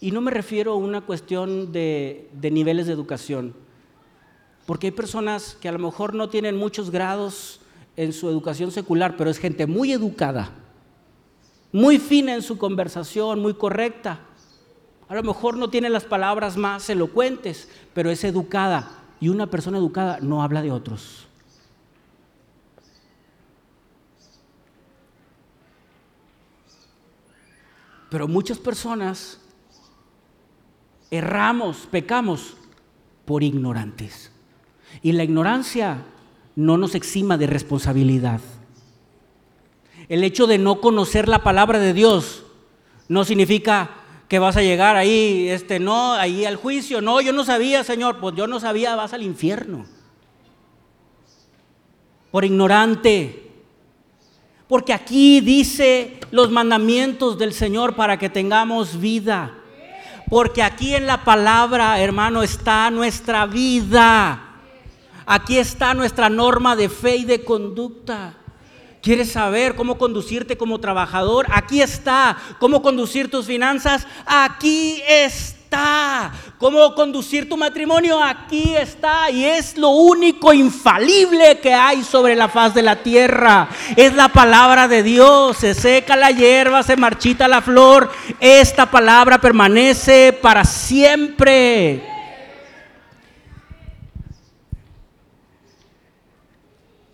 [0.00, 3.54] Y no me refiero a una cuestión de, de niveles de educación.
[4.66, 7.60] Porque hay personas que a lo mejor no tienen muchos grados
[7.96, 10.50] en su educación secular, pero es gente muy educada,
[11.72, 14.20] muy fina en su conversación, muy correcta.
[15.08, 18.90] A lo mejor no tiene las palabras más elocuentes, pero es educada.
[19.20, 21.26] Y una persona educada no habla de otros.
[28.10, 29.40] Pero muchas personas
[31.10, 32.56] erramos, pecamos
[33.24, 34.33] por ignorantes.
[35.04, 35.98] Y la ignorancia
[36.56, 38.40] no nos exima de responsabilidad.
[40.08, 42.42] El hecho de no conocer la palabra de Dios
[43.06, 43.90] no significa
[44.28, 47.02] que vas a llegar ahí, este, no, ahí al juicio.
[47.02, 49.84] No, yo no sabía, Señor, pues yo no sabía, vas al infierno.
[52.30, 53.52] Por ignorante.
[54.66, 59.52] Porque aquí dice los mandamientos del Señor para que tengamos vida.
[60.30, 64.43] Porque aquí en la palabra, hermano, está nuestra vida.
[65.26, 68.34] Aquí está nuestra norma de fe y de conducta.
[69.04, 71.46] ¿Quieres saber cómo conducirte como trabajador?
[71.52, 72.38] Aquí está.
[72.58, 74.06] ¿Cómo conducir tus finanzas?
[74.24, 76.32] Aquí está.
[76.56, 78.18] ¿Cómo conducir tu matrimonio?
[78.22, 79.30] Aquí está.
[79.30, 83.68] Y es lo único infalible que hay sobre la faz de la tierra.
[83.94, 85.58] Es la palabra de Dios.
[85.58, 88.10] Se seca la hierba, se marchita la flor.
[88.40, 92.13] Esta palabra permanece para siempre.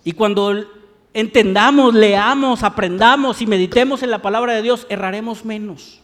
[0.05, 0.64] Y cuando
[1.12, 6.01] entendamos, leamos, aprendamos y meditemos en la palabra de Dios, erraremos menos.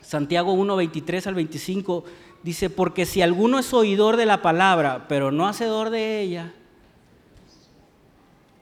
[0.00, 2.04] Santiago 1, 23 al 25
[2.42, 6.52] dice, porque si alguno es oidor de la palabra, pero no hacedor de ella,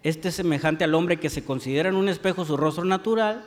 [0.02, 3.44] este es semejante al hombre que se considera en un espejo su rostro natural,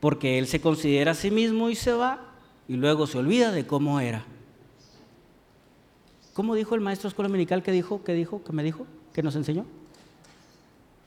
[0.00, 2.18] porque él se considera a sí mismo y se va,
[2.66, 4.24] y luego se olvida de cómo era.
[6.34, 9.36] ¿Cómo dijo el maestro escuela dominical que dijo, que dijo, que me dijo, que nos
[9.36, 9.66] enseñó?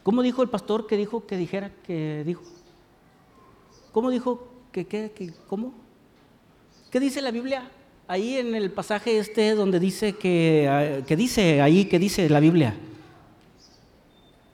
[0.03, 2.43] ¿Cómo dijo el pastor que dijo que dijera que dijo?
[3.91, 5.11] ¿Cómo dijo que qué?
[5.15, 5.73] Que, ¿Cómo?
[6.91, 7.71] ¿Qué dice la Biblia?
[8.07, 12.39] Ahí en el pasaje este donde dice que, ah, que dice ahí que dice la
[12.39, 12.75] Biblia.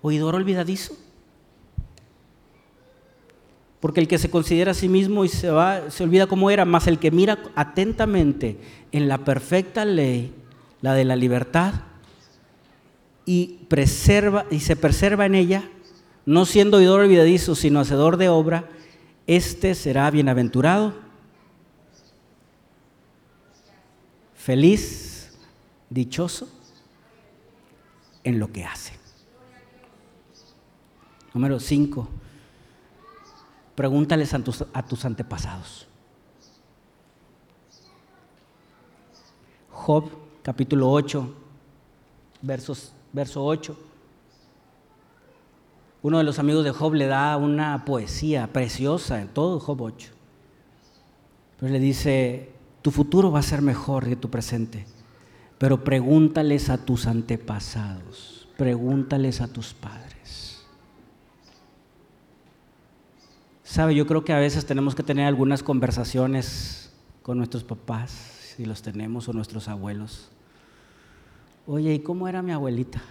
[0.01, 0.95] ¿Oidor olvidadizo?
[3.81, 6.63] Porque el que se considera a sí mismo y se va, se olvida cómo era,
[6.63, 8.57] más el que mira atentamente
[8.91, 10.33] en la perfecta ley,
[10.81, 11.73] la de la libertad,
[13.25, 15.69] y, preserva, y se preserva en ella,
[16.25, 18.69] no siendo oidor olvidadizo, sino hacedor de obra,
[19.27, 20.93] este será bienaventurado,
[24.35, 25.37] feliz,
[25.89, 26.49] dichoso
[28.23, 28.93] en lo que hace.
[31.33, 32.07] Número 5.
[33.75, 35.87] Pregúntales a tus, a tus antepasados.
[39.69, 41.33] Job capítulo 8,
[42.41, 43.77] versos verso 8.
[46.03, 50.09] Uno de los amigos de Job le da una poesía preciosa en todo Job 8.
[51.59, 54.85] Pero le dice, tu futuro va a ser mejor que tu presente,
[55.59, 60.65] pero pregúntales a tus antepasados, pregúntales a tus padres.
[63.63, 68.65] Sabe, yo creo que a veces tenemos que tener algunas conversaciones con nuestros papás, si
[68.65, 70.31] los tenemos, o nuestros abuelos
[71.67, 73.01] Oye, ¿y cómo era mi abuelita?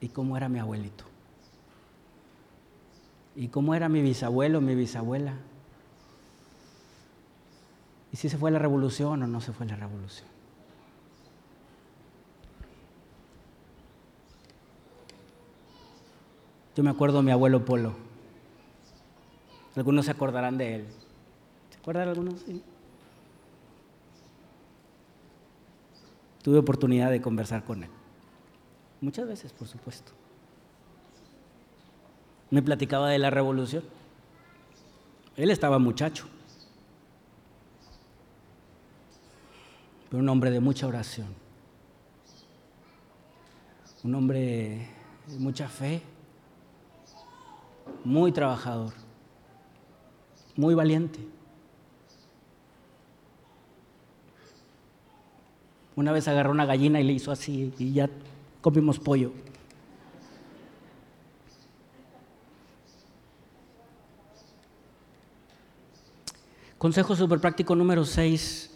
[0.00, 1.04] ¿Y cómo era mi abuelito?
[3.34, 5.34] ¿Y cómo era mi bisabuelo, mi bisabuela?
[8.12, 10.28] ¿Y si se fue la revolución o no se fue la revolución?
[16.76, 17.94] Yo me acuerdo de mi abuelo Polo.
[19.74, 20.86] Algunos se acordarán de él.
[21.70, 22.40] ¿Se acuerdan algunos?
[22.40, 22.62] Sí.
[26.42, 27.90] Tuve oportunidad de conversar con él.
[29.00, 30.12] Muchas veces, por supuesto.
[32.50, 33.82] Me platicaba de la revolución.
[35.36, 36.26] Él estaba muchacho,
[40.10, 41.28] pero un hombre de mucha oración,
[44.04, 44.88] un hombre
[45.26, 46.02] de mucha fe,
[48.04, 48.92] muy trabajador,
[50.54, 51.18] muy valiente.
[55.94, 58.08] Una vez agarró una gallina y le hizo así y ya
[58.60, 59.32] comimos pollo.
[66.78, 68.70] Consejo súper práctico número 6.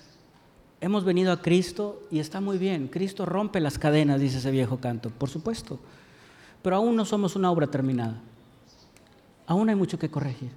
[0.80, 2.86] Hemos venido a Cristo y está muy bien.
[2.86, 5.80] Cristo rompe las cadenas, dice ese viejo canto, por supuesto.
[6.62, 8.20] Pero aún no somos una obra terminada.
[9.46, 10.50] Aún hay mucho que corregir.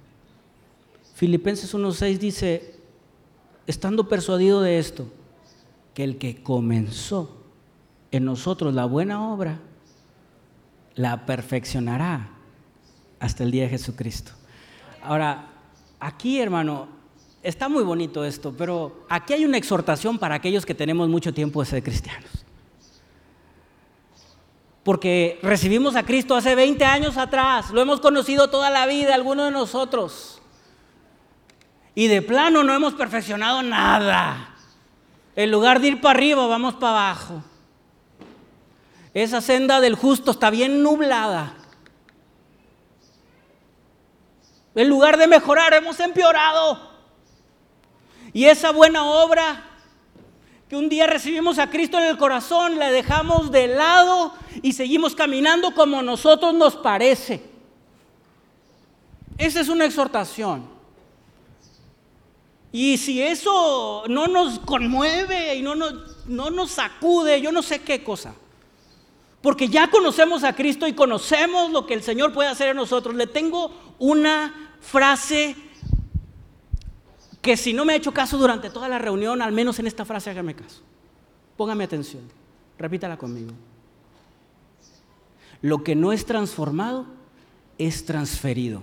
[1.14, 2.74] Filipenses 1.6 dice,
[3.66, 5.06] estando persuadido de esto,
[5.94, 7.36] que el que comenzó
[8.10, 9.60] en nosotros la buena obra,
[10.94, 12.30] la perfeccionará
[13.18, 14.32] hasta el día de Jesucristo.
[15.02, 15.46] Ahora,
[15.98, 16.88] aquí hermano,
[17.42, 21.60] está muy bonito esto, pero aquí hay una exhortación para aquellos que tenemos mucho tiempo
[21.60, 22.30] de ser cristianos.
[24.82, 29.46] Porque recibimos a Cristo hace 20 años atrás, lo hemos conocido toda la vida, algunos
[29.46, 30.40] de nosotros.
[31.94, 34.49] Y de plano no hemos perfeccionado nada.
[35.36, 37.42] En lugar de ir para arriba, vamos para abajo.
[39.14, 41.54] Esa senda del justo está bien nublada.
[44.74, 46.90] En lugar de mejorar, hemos empeorado.
[48.32, 49.64] Y esa buena obra
[50.68, 55.16] que un día recibimos a Cristo en el corazón, la dejamos de lado y seguimos
[55.16, 57.42] caminando como nosotros nos parece.
[59.36, 60.79] Esa es una exhortación.
[62.72, 67.80] Y si eso no nos conmueve y no nos, no nos sacude, yo no sé
[67.80, 68.34] qué cosa.
[69.42, 73.14] Porque ya conocemos a Cristo y conocemos lo que el Señor puede hacer en nosotros.
[73.14, 75.56] Le tengo una frase
[77.40, 80.04] que si no me ha hecho caso durante toda la reunión, al menos en esta
[80.04, 80.82] frase hágame caso.
[81.56, 82.22] Póngame atención.
[82.78, 83.52] Repítala conmigo.
[85.62, 87.06] Lo que no es transformado
[87.78, 88.82] es transferido.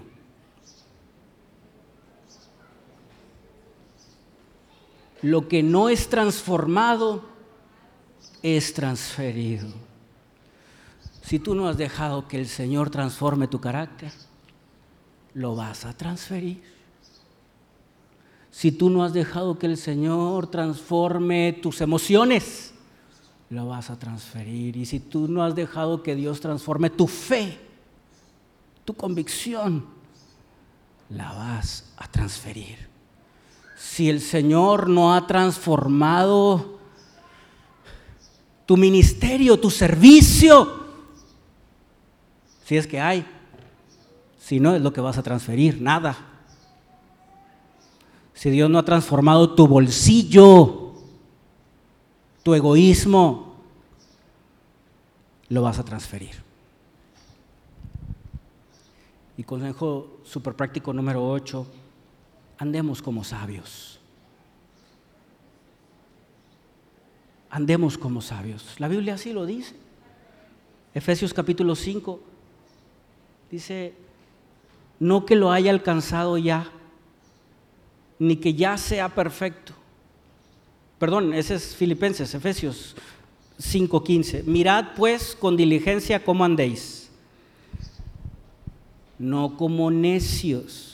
[5.21, 7.23] Lo que no es transformado
[8.43, 9.67] es transferido.
[11.21, 14.11] Si tú no has dejado que el Señor transforme tu carácter,
[15.33, 16.63] lo vas a transferir.
[18.49, 22.73] Si tú no has dejado que el Señor transforme tus emociones,
[23.49, 24.77] lo vas a transferir.
[24.77, 27.59] Y si tú no has dejado que Dios transforme tu fe,
[28.83, 29.85] tu convicción,
[31.09, 32.86] la vas a transferir.
[33.77, 36.79] Si el Señor no ha transformado
[38.65, 40.87] tu ministerio, tu servicio,
[42.65, 43.25] si es que hay,
[44.39, 46.17] si no es lo que vas a transferir, nada.
[48.33, 50.93] Si Dios no ha transformado tu bolsillo,
[52.43, 53.55] tu egoísmo,
[55.49, 56.35] lo vas a transferir.
[59.37, 61.67] Y consejo super práctico número 8,
[62.57, 63.99] andemos como sabios.
[67.49, 68.75] Andemos como sabios.
[68.79, 69.75] La Biblia así lo dice.
[70.93, 72.19] Efesios capítulo 5
[73.51, 73.93] dice,
[74.99, 76.69] no que lo haya alcanzado ya,
[78.19, 79.73] ni que ya sea perfecto.
[80.99, 82.95] Perdón, ese es Filipenses, Efesios
[83.59, 84.43] 5:15.
[84.43, 87.09] Mirad pues con diligencia cómo andéis,
[89.19, 90.86] no como necios.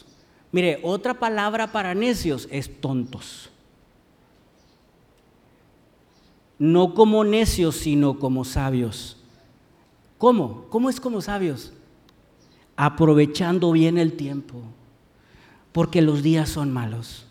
[0.54, 3.49] Mire, otra palabra para necios es tontos.
[6.60, 9.18] No como necios, sino como sabios.
[10.20, 10.68] ¿Cómo?
[10.70, 11.74] ¿Cómo es como sabios?
[12.76, 14.62] Aprovechando bien el tiempo,
[15.72, 17.26] porque los días son malos.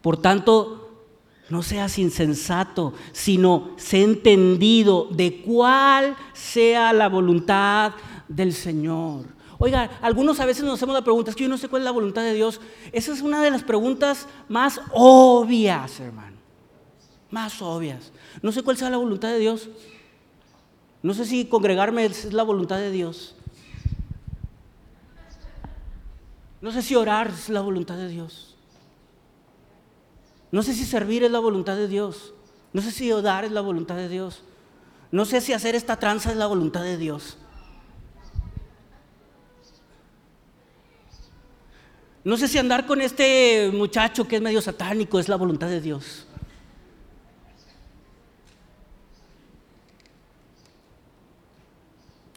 [0.00, 1.04] Por tanto,
[1.50, 7.92] no seas insensato, sino sé entendido de cuál sea la voluntad
[8.26, 9.26] del Señor.
[9.64, 11.84] Oiga, algunos a veces nos hacemos la pregunta, es que yo no sé cuál es
[11.84, 12.60] la voluntad de Dios.
[12.90, 16.36] Esa es una de las preguntas más obvias, hermano.
[17.30, 18.10] Más obvias.
[18.42, 19.68] No sé cuál sea la voluntad de Dios.
[21.00, 23.36] No sé si congregarme es la voluntad de Dios.
[26.60, 28.56] No sé si orar es la voluntad de Dios.
[30.50, 32.34] No sé si servir es la voluntad de Dios.
[32.72, 34.42] No sé si dar es la voluntad de Dios.
[35.12, 37.38] No sé si hacer esta tranza es la voluntad de Dios.
[42.24, 45.80] No sé si andar con este muchacho que es medio satánico es la voluntad de
[45.80, 46.26] Dios.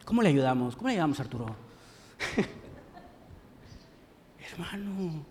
[0.04, 0.74] ¿Cómo le ayudamos?
[0.74, 1.54] ¿Cómo le ayudamos, Arturo?
[4.52, 5.24] Hermano.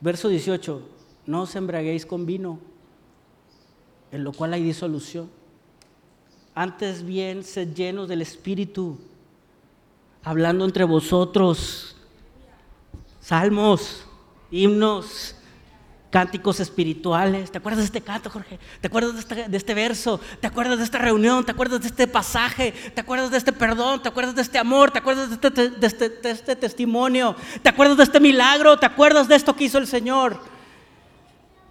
[0.00, 0.82] Verso 18,
[1.26, 2.58] no os embraguéis con vino,
[4.10, 5.30] en lo cual hay disolución.
[6.54, 8.98] Antes bien, sed llenos del Espíritu,
[10.24, 11.96] hablando entre vosotros
[13.20, 14.04] salmos,
[14.50, 15.36] himnos,
[16.10, 17.50] cánticos espirituales.
[17.50, 18.58] ¿Te acuerdas de este canto, Jorge?
[18.80, 20.20] ¿Te acuerdas de este, de este, verso?
[20.40, 21.44] ¿Te acuerdas de esta reunión?
[21.44, 22.72] ¿Te acuerdas de este pasaje?
[22.94, 24.02] ¿Te acuerdas de este perdón?
[24.02, 24.90] ¿Te acuerdas de este amor?
[24.90, 27.34] ¿Te acuerdas de este, de este, de este testimonio?
[27.62, 28.78] ¿Te acuerdas de este milagro?
[28.78, 30.38] ¿Te acuerdas de esto que hizo el Señor?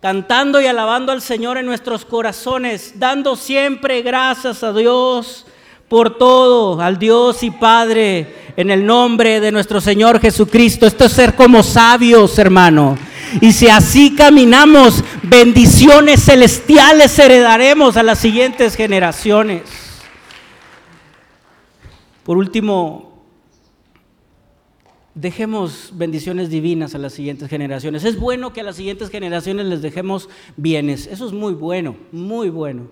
[0.01, 5.45] Cantando y alabando al Señor en nuestros corazones, dando siempre gracias a Dios
[5.91, 10.87] por todo, al Dios y Padre, en el nombre de nuestro Señor Jesucristo.
[10.87, 12.97] Esto es ser como sabios, hermano.
[13.41, 19.63] Y si así caminamos, bendiciones celestiales heredaremos a las siguientes generaciones.
[22.23, 23.25] Por último,
[25.13, 28.05] dejemos bendiciones divinas a las siguientes generaciones.
[28.05, 31.07] Es bueno que a las siguientes generaciones les dejemos bienes.
[31.07, 32.83] Eso es muy bueno, muy bueno.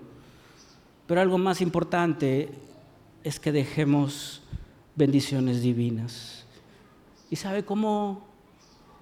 [1.06, 2.50] Pero algo más importante
[3.24, 4.42] es que dejemos
[4.96, 6.44] bendiciones divinas.
[7.30, 8.30] ¿Y sabe cómo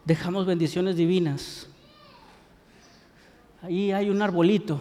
[0.09, 1.67] dejamos bendiciones divinas.
[3.61, 4.81] Ahí hay un arbolito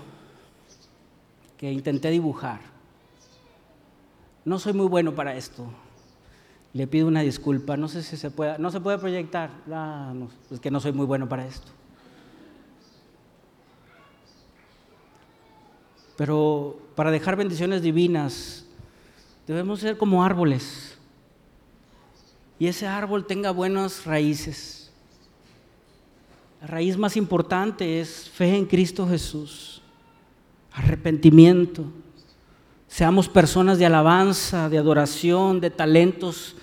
[1.57, 2.61] que intenté dibujar.
[4.45, 5.65] No soy muy bueno para esto.
[6.71, 7.75] Le pido una disculpa.
[7.75, 9.49] No sé si se puede, no se puede proyectar.
[9.69, 10.13] Ah,
[10.49, 11.67] es que no soy muy bueno para esto.
[16.15, 18.65] Pero para dejar bendiciones divinas
[19.47, 20.97] debemos ser como árboles.
[22.59, 24.91] Y ese árbol tenga buenas raíces
[26.59, 29.81] La raíz más importante es fe en Cristo Jesús,
[30.73, 31.85] arrepentimiento.
[32.87, 36.55] Seamos personas de alabanza, de adoración, de talentos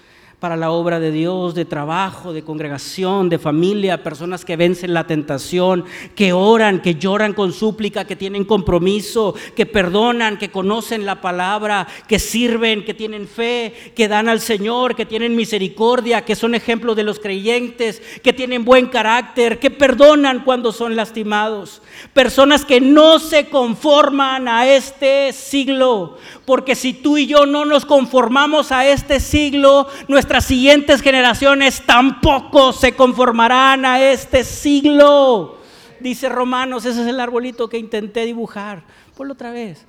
[0.44, 5.06] para la obra de Dios, de trabajo, de congregación, de familia, personas que vencen la
[5.06, 11.22] tentación, que oran, que lloran con súplica, que tienen compromiso, que perdonan, que conocen la
[11.22, 16.54] palabra, que sirven, que tienen fe, que dan al Señor, que tienen misericordia, que son
[16.54, 21.80] ejemplos de los creyentes, que tienen buen carácter, que perdonan cuando son lastimados.
[22.12, 27.86] Personas que no se conforman a este siglo, porque si tú y yo no nos
[27.86, 29.88] conformamos a este siglo,
[30.34, 35.58] nuestras siguientes generaciones tampoco se conformarán a este siglo.
[36.00, 38.82] Dice Romanos, ese es el arbolito que intenté dibujar.
[39.16, 39.86] Ponlo otra vez.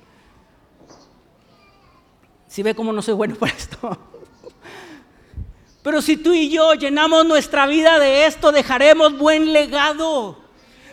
[2.46, 3.98] Si ve cómo no soy bueno para esto.
[5.82, 10.38] Pero si tú y yo llenamos nuestra vida de esto, dejaremos buen legado.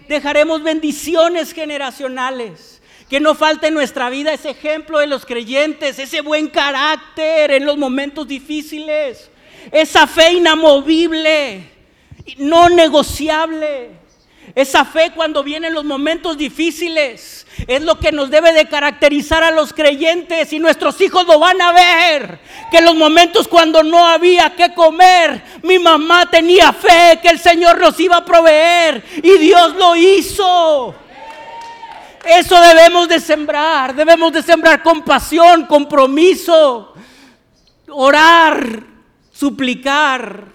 [0.07, 2.81] Dejaremos bendiciones generacionales.
[3.07, 7.67] Que no falte en nuestra vida ese ejemplo de los creyentes, ese buen carácter en
[7.67, 9.29] los momentos difíciles,
[9.71, 11.69] esa fe inamovible,
[12.37, 14.03] no negociable.
[14.55, 19.49] Esa fe cuando vienen los momentos difíciles es lo que nos debe de caracterizar a
[19.49, 22.39] los creyentes y nuestros hijos lo van a ver.
[22.69, 27.39] Que en los momentos cuando no había que comer, mi mamá tenía fe que el
[27.39, 30.93] Señor nos iba a proveer y Dios lo hizo.
[32.23, 36.93] Eso debemos de sembrar, debemos de sembrar compasión, compromiso,
[37.89, 38.92] orar,
[39.43, 40.45] suplicar,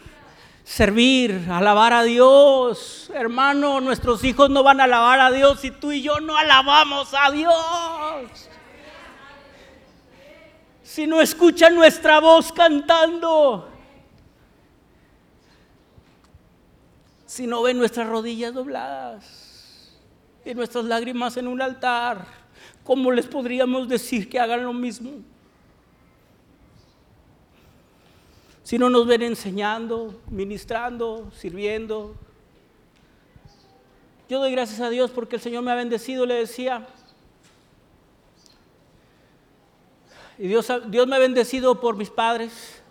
[0.65, 3.11] servir, alabar a Dios.
[3.13, 7.13] Hermano, nuestros hijos no van a alabar a Dios si tú y yo no alabamos
[7.13, 8.49] a Dios.
[10.83, 13.69] Si no escuchan nuestra voz cantando.
[17.27, 19.99] Si no ven nuestras rodillas dobladas
[20.47, 22.25] y nuestras lágrimas en un altar,
[22.85, 25.11] ¿cómo les podríamos decir que hagan lo mismo?
[28.69, 32.15] Si no nos ven enseñando, ministrando, sirviendo.
[34.29, 36.87] Yo doy gracias a Dios porque el Señor me ha bendecido, le decía.
[40.37, 42.83] Y Dios, Dios me ha bendecido por mis padres.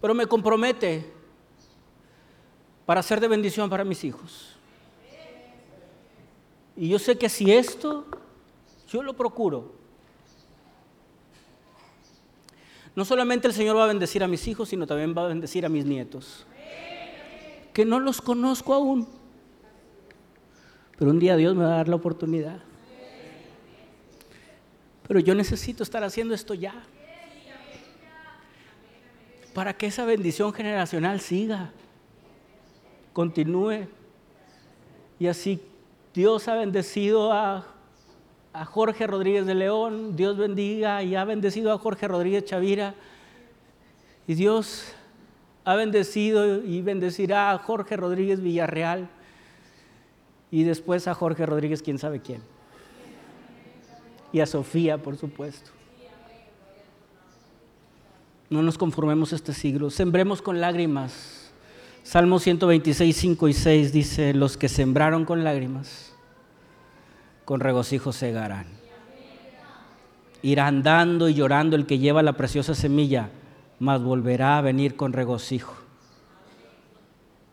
[0.00, 1.12] Pero me compromete
[2.86, 4.56] para ser de bendición para mis hijos.
[6.74, 8.06] Y yo sé que si esto
[8.88, 9.81] yo lo procuro,
[12.94, 15.64] no solamente el Señor va a bendecir a mis hijos, sino también va a bendecir
[15.64, 16.46] a mis nietos,
[17.72, 19.08] que no los conozco aún,
[20.98, 22.60] pero un día Dios me va a dar la oportunidad.
[25.08, 26.74] Pero yo necesito estar haciendo esto ya,
[29.52, 31.72] para que esa bendición generacional siga
[33.12, 33.86] continúe.
[35.18, 35.60] Y así
[36.14, 37.66] Dios ha bendecido a,
[38.52, 42.94] a, Jorge Rodríguez de León, Dios bendiga y ha bendecido a Jorge Rodríguez Chavira.
[44.26, 44.92] Y Dios
[45.64, 49.08] ha bendecido y bendecirá a Jorge Rodríguez Villarreal
[50.50, 52.42] y después a Jorge Rodríguez, quién sabe quién.
[54.32, 55.70] Y a Sofía, por supuesto.
[58.50, 61.42] No nos conformemos este siglo, sembremos con lágrimas
[62.02, 66.11] Salmo 126, 5 y 6 dice, los que sembraron con lágrimas,
[67.52, 68.64] con regocijo segarán.
[70.40, 73.28] Irá andando y llorando el que lleva la preciosa semilla,
[73.78, 75.74] mas volverá a venir con regocijo,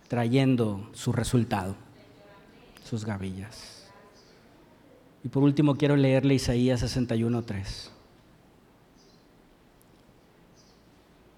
[0.07, 1.75] trayendo su resultado,
[2.81, 3.91] sus gavillas.
[5.21, 7.91] Y por último quiero leerle Isaías 61, 3.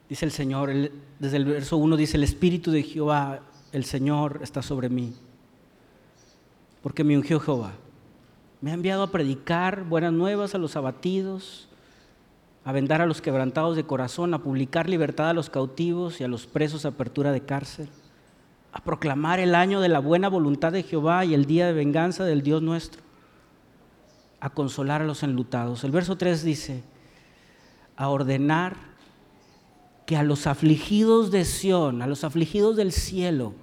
[0.08, 0.70] Dice el Señor,
[1.18, 3.40] desde el verso 1 dice, el Espíritu de Jehová,
[3.72, 5.16] el Señor está sobre mí,
[6.84, 7.74] porque me ungió Jehová.
[8.62, 11.68] Me ha enviado a predicar buenas nuevas a los abatidos,
[12.64, 16.28] a vendar a los quebrantados de corazón, a publicar libertad a los cautivos y a
[16.28, 17.90] los presos apertura de cárcel,
[18.72, 22.24] a proclamar el año de la buena voluntad de Jehová y el día de venganza
[22.24, 23.02] del Dios nuestro,
[24.40, 25.84] a consolar a los enlutados.
[25.84, 26.84] El verso 3 dice,
[27.96, 28.76] a ordenar
[30.06, 33.54] que a los afligidos de Sión, a los afligidos del cielo,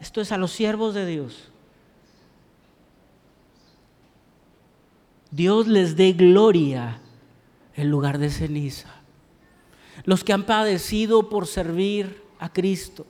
[0.00, 1.52] esto es a los siervos de Dios,
[5.30, 7.00] Dios les dé gloria
[7.74, 8.94] en lugar de ceniza.
[10.04, 13.06] Los que han padecido por servir a Cristo.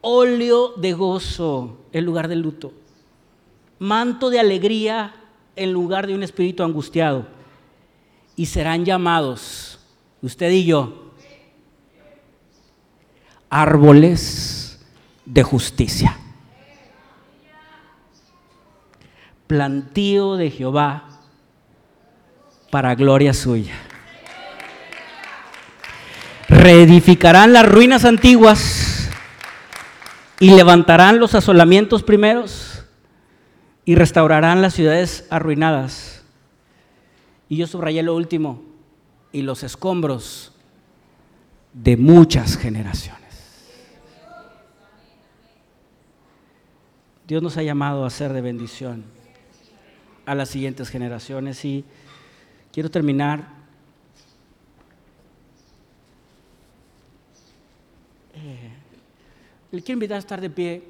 [0.00, 2.72] Óleo de gozo en lugar de luto.
[3.78, 5.14] Manto de alegría
[5.56, 7.26] en lugar de un espíritu angustiado
[8.36, 9.80] y serán llamados
[10.22, 11.12] Usted y yo.
[13.48, 14.78] Árboles
[15.24, 16.19] de justicia.
[19.50, 21.08] Plantío de Jehová
[22.70, 23.74] para gloria suya.
[26.48, 29.10] Reedificarán las ruinas antiguas
[30.38, 32.84] y levantarán los asolamientos primeros
[33.84, 36.22] y restaurarán las ciudades arruinadas.
[37.48, 38.62] Y yo subrayé lo último,
[39.32, 40.52] y los escombros
[41.72, 43.66] de muchas generaciones.
[47.26, 49.18] Dios nos ha llamado a ser de bendición
[50.30, 51.64] a las siguientes generaciones.
[51.64, 51.84] Y
[52.72, 53.48] quiero terminar.
[58.36, 58.70] Eh,
[59.72, 60.84] le quiero invitar a estar de pie.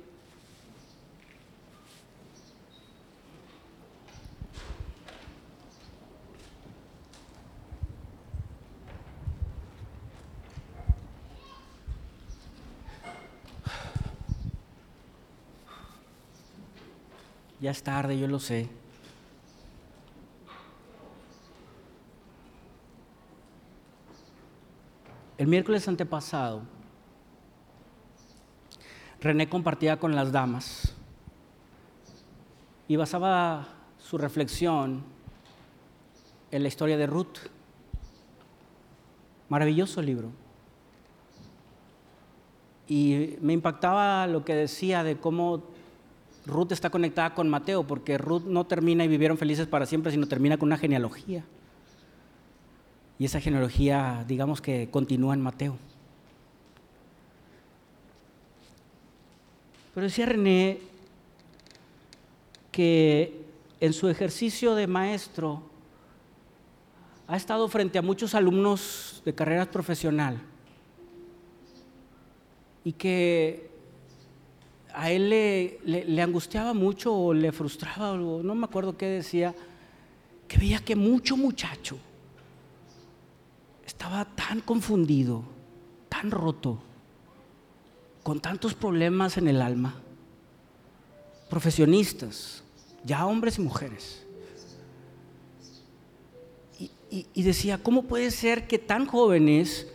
[17.58, 18.79] Ya es tarde, yo lo sé.
[25.40, 26.60] El miércoles antepasado,
[29.22, 30.94] René compartía con las damas
[32.86, 35.02] y basaba su reflexión
[36.50, 37.38] en la historia de Ruth.
[39.48, 40.28] Maravilloso libro.
[42.86, 45.62] Y me impactaba lo que decía de cómo
[46.44, 50.28] Ruth está conectada con Mateo, porque Ruth no termina y vivieron felices para siempre, sino
[50.28, 51.46] termina con una genealogía.
[53.20, 55.76] Y esa genealogía, digamos que continúa en Mateo.
[59.92, 60.78] Pero decía René
[62.72, 63.44] que
[63.78, 65.62] en su ejercicio de maestro
[67.28, 70.40] ha estado frente a muchos alumnos de carreras profesional
[72.84, 73.68] y que
[74.94, 79.54] a él le, angustiaba mucho o le frustraba, o no me acuerdo qué decía,
[80.48, 81.98] que veía que mucho muchacho
[84.00, 85.42] estaba tan confundido,
[86.08, 86.78] tan roto,
[88.22, 89.94] con tantos problemas en el alma,
[91.50, 92.64] profesionistas,
[93.04, 94.26] ya hombres y mujeres.
[97.10, 99.88] y decía, ¿cómo puede ser que tan jóvenes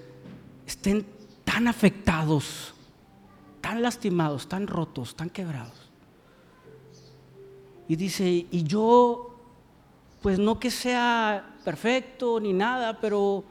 [0.68, 1.06] estén
[1.46, 2.76] tan afectados
[3.66, 5.90] tan lastimados, tan rotos, tan quebrados.
[7.88, 9.36] Y dice, y yo,
[10.22, 13.44] pues no que sea perfecto ni nada, pero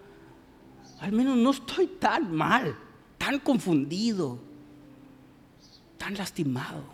[1.01, 2.77] al menos no estoy tan mal,
[3.19, 4.39] tan confundido,
[5.99, 6.85] tan lastimado.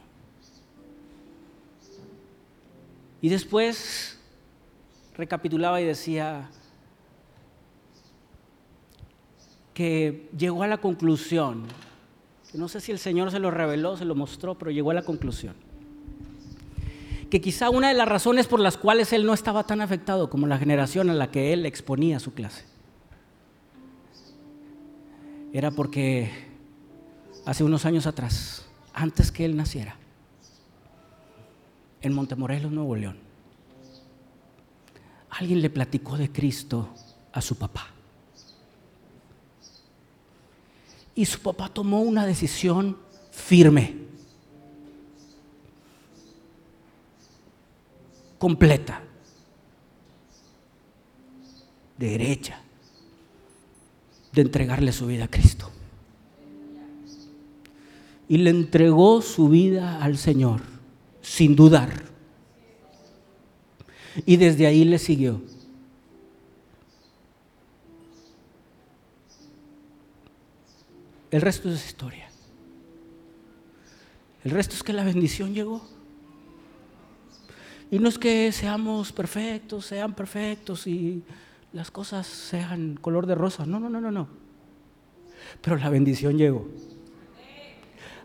[3.23, 4.19] Y después
[5.17, 6.51] recapitulaba y decía
[9.75, 11.67] que llegó a la conclusión
[12.55, 15.03] no sé si el Señor se lo reveló, se lo mostró, pero llegó a la
[15.03, 15.55] conclusión.
[17.31, 20.49] Que quizá una de las razones por las cuales él no estaba tan afectado como
[20.49, 22.65] la generación a la que él exponía su clase
[25.53, 26.31] era porque
[27.45, 29.97] hace unos años atrás, antes que él naciera,
[32.03, 33.19] en Montemorelos, Nuevo León,
[35.31, 36.89] alguien le platicó de Cristo
[37.33, 37.89] a su papá.
[41.15, 42.97] Y su papá tomó una decisión
[43.31, 43.97] firme,
[48.39, 49.03] completa,
[51.99, 52.63] derecha,
[54.33, 55.71] de entregarle su vida a Cristo.
[58.29, 60.61] Y le entregó su vida al Señor,
[61.21, 62.05] sin dudar.
[64.27, 65.41] Y desde ahí le siguió.
[71.31, 72.29] El resto es historia.
[74.45, 75.83] El resto es que la bendición llegó.
[77.91, 81.23] Y no es que seamos perfectos, sean perfectos y
[81.73, 83.65] las cosas sean color de rosa.
[83.67, 84.29] No, no, no, no, no.
[85.61, 86.69] Pero la bendición llegó.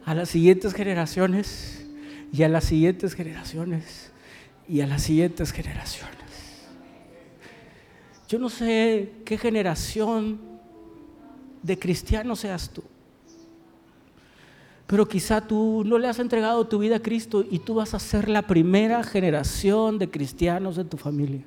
[0.06, 1.86] A las siguientes generaciones
[2.32, 4.12] y a las siguientes generaciones
[4.68, 6.16] y a las siguientes generaciones.
[8.28, 10.40] Yo no sé qué generación
[11.62, 12.84] de cristianos seas tú.
[14.88, 18.00] Pero quizá tú no le has entregado tu vida a Cristo y tú vas a
[18.00, 21.44] ser la primera generación de cristianos de tu familia.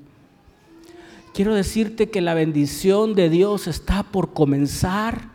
[1.39, 5.29] Quiero decirte que la bendición de Dios está por comenzar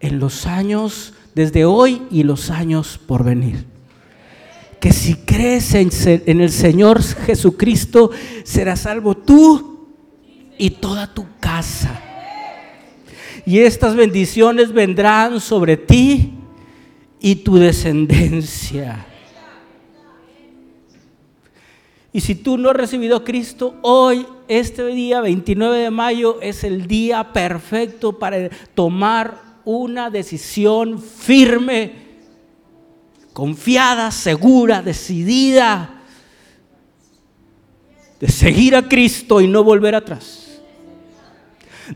[0.00, 3.66] en los años, desde hoy y los años por venir.
[4.80, 8.10] Que si crees en, el Señor Jesucristo,
[8.42, 9.90] serás salvo tú
[10.56, 12.00] y toda tu casa.
[13.44, 16.38] y estas bendiciones vendrán sobre ti
[17.20, 19.04] y tu descendencia.
[22.14, 26.62] Y si tú no has recibido a Cristo, hoy, este día 29 de mayo, es
[26.62, 31.92] el día perfecto para tomar una decisión firme,
[33.32, 36.02] confiada, segura, decidida,
[38.20, 40.60] de seguir a Cristo y no volver atrás.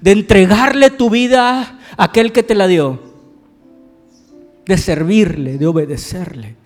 [0.01, 3.01] De entregarle tu vida a aquel que te la dio.
[4.67, 6.57] De servirle, de obedecerle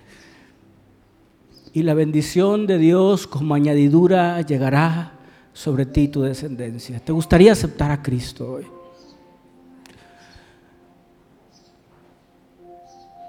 [1.73, 5.13] y la bendición de Dios como añadidura llegará
[5.55, 7.01] sobre ti tu descendencia.
[7.01, 8.67] ¿Te gustaría aceptar a Cristo hoy?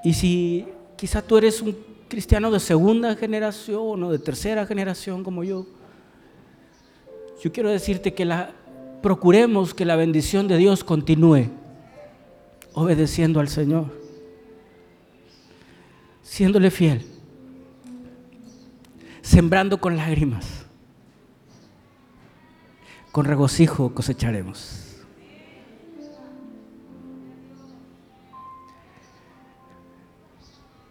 [0.03, 0.68] Y si
[0.98, 1.76] quizá tú eres un
[2.10, 5.65] cristiano de segunda generación o de tercera generación como yo,
[7.41, 8.52] yo quiero decirte que la,
[9.02, 11.49] procuremos que la bendición de Dios continúe
[12.74, 13.86] obedeciendo al Señor,
[16.24, 17.12] siéndole fiel
[19.23, 20.65] sembrando con lágrimas.
[23.11, 24.97] Con regocijo cosecharemos.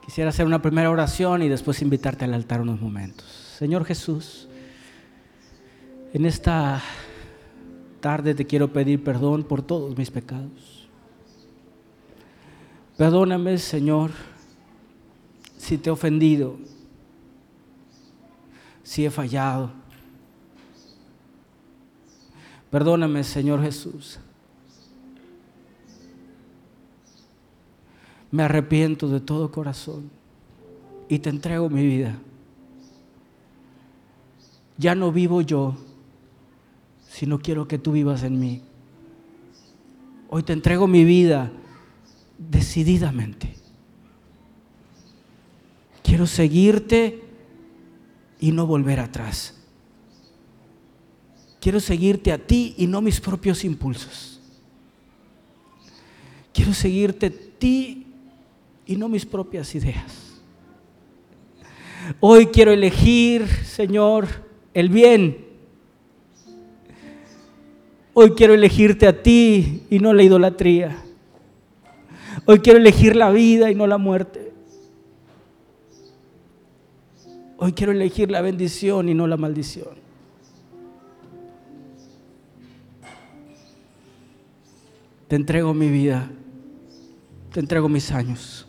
[0.05, 3.27] Quisiera hacer una primera oración y después invitarte al altar unos momentos.
[3.59, 4.49] Señor Jesús,
[6.13, 6.83] en esta
[8.01, 10.89] tarde te quiero pedir perdón por todos mis pecados.
[12.97, 14.11] Perdóname, Señor,
[15.57, 16.59] si te he ofendido
[18.93, 19.71] si he fallado.
[22.71, 24.19] Perdóname, Señor Jesús.
[28.31, 30.11] Me arrepiento de todo corazón
[31.09, 32.19] y te entrego mi vida.
[34.77, 35.75] Ya no vivo yo,
[37.09, 38.61] sino quiero que tú vivas en mí.
[40.29, 41.51] Hoy te entrego mi vida
[42.37, 43.55] decididamente.
[46.03, 47.22] Quiero seguirte
[48.43, 49.55] y no volver atrás.
[51.61, 54.41] Quiero seguirte a ti y no mis propios impulsos.
[56.53, 58.09] Quiero seguirte a ti
[58.85, 60.41] y no mis propias ideas.
[62.19, 64.27] Hoy quiero elegir, Señor,
[64.75, 65.47] el bien.
[68.13, 71.01] Hoy quiero elegirte a ti y no la idolatría.
[72.45, 74.42] Hoy quiero elegir la vida y no la muerte.
[77.65, 79.95] Hoy quiero elegir la bendición y no la maldición.
[85.29, 86.29] Te entrego mi vida,
[87.53, 88.67] te entrego mis años.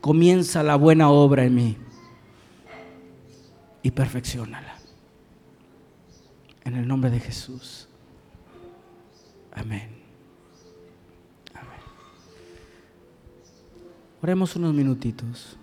[0.00, 1.76] Comienza la buena obra en mí
[3.84, 4.78] y perfeccionala.
[6.64, 7.88] En el nombre de Jesús.
[9.52, 9.90] Amén.
[11.54, 11.80] Amén.
[14.20, 15.56] Oremos unos minutitos.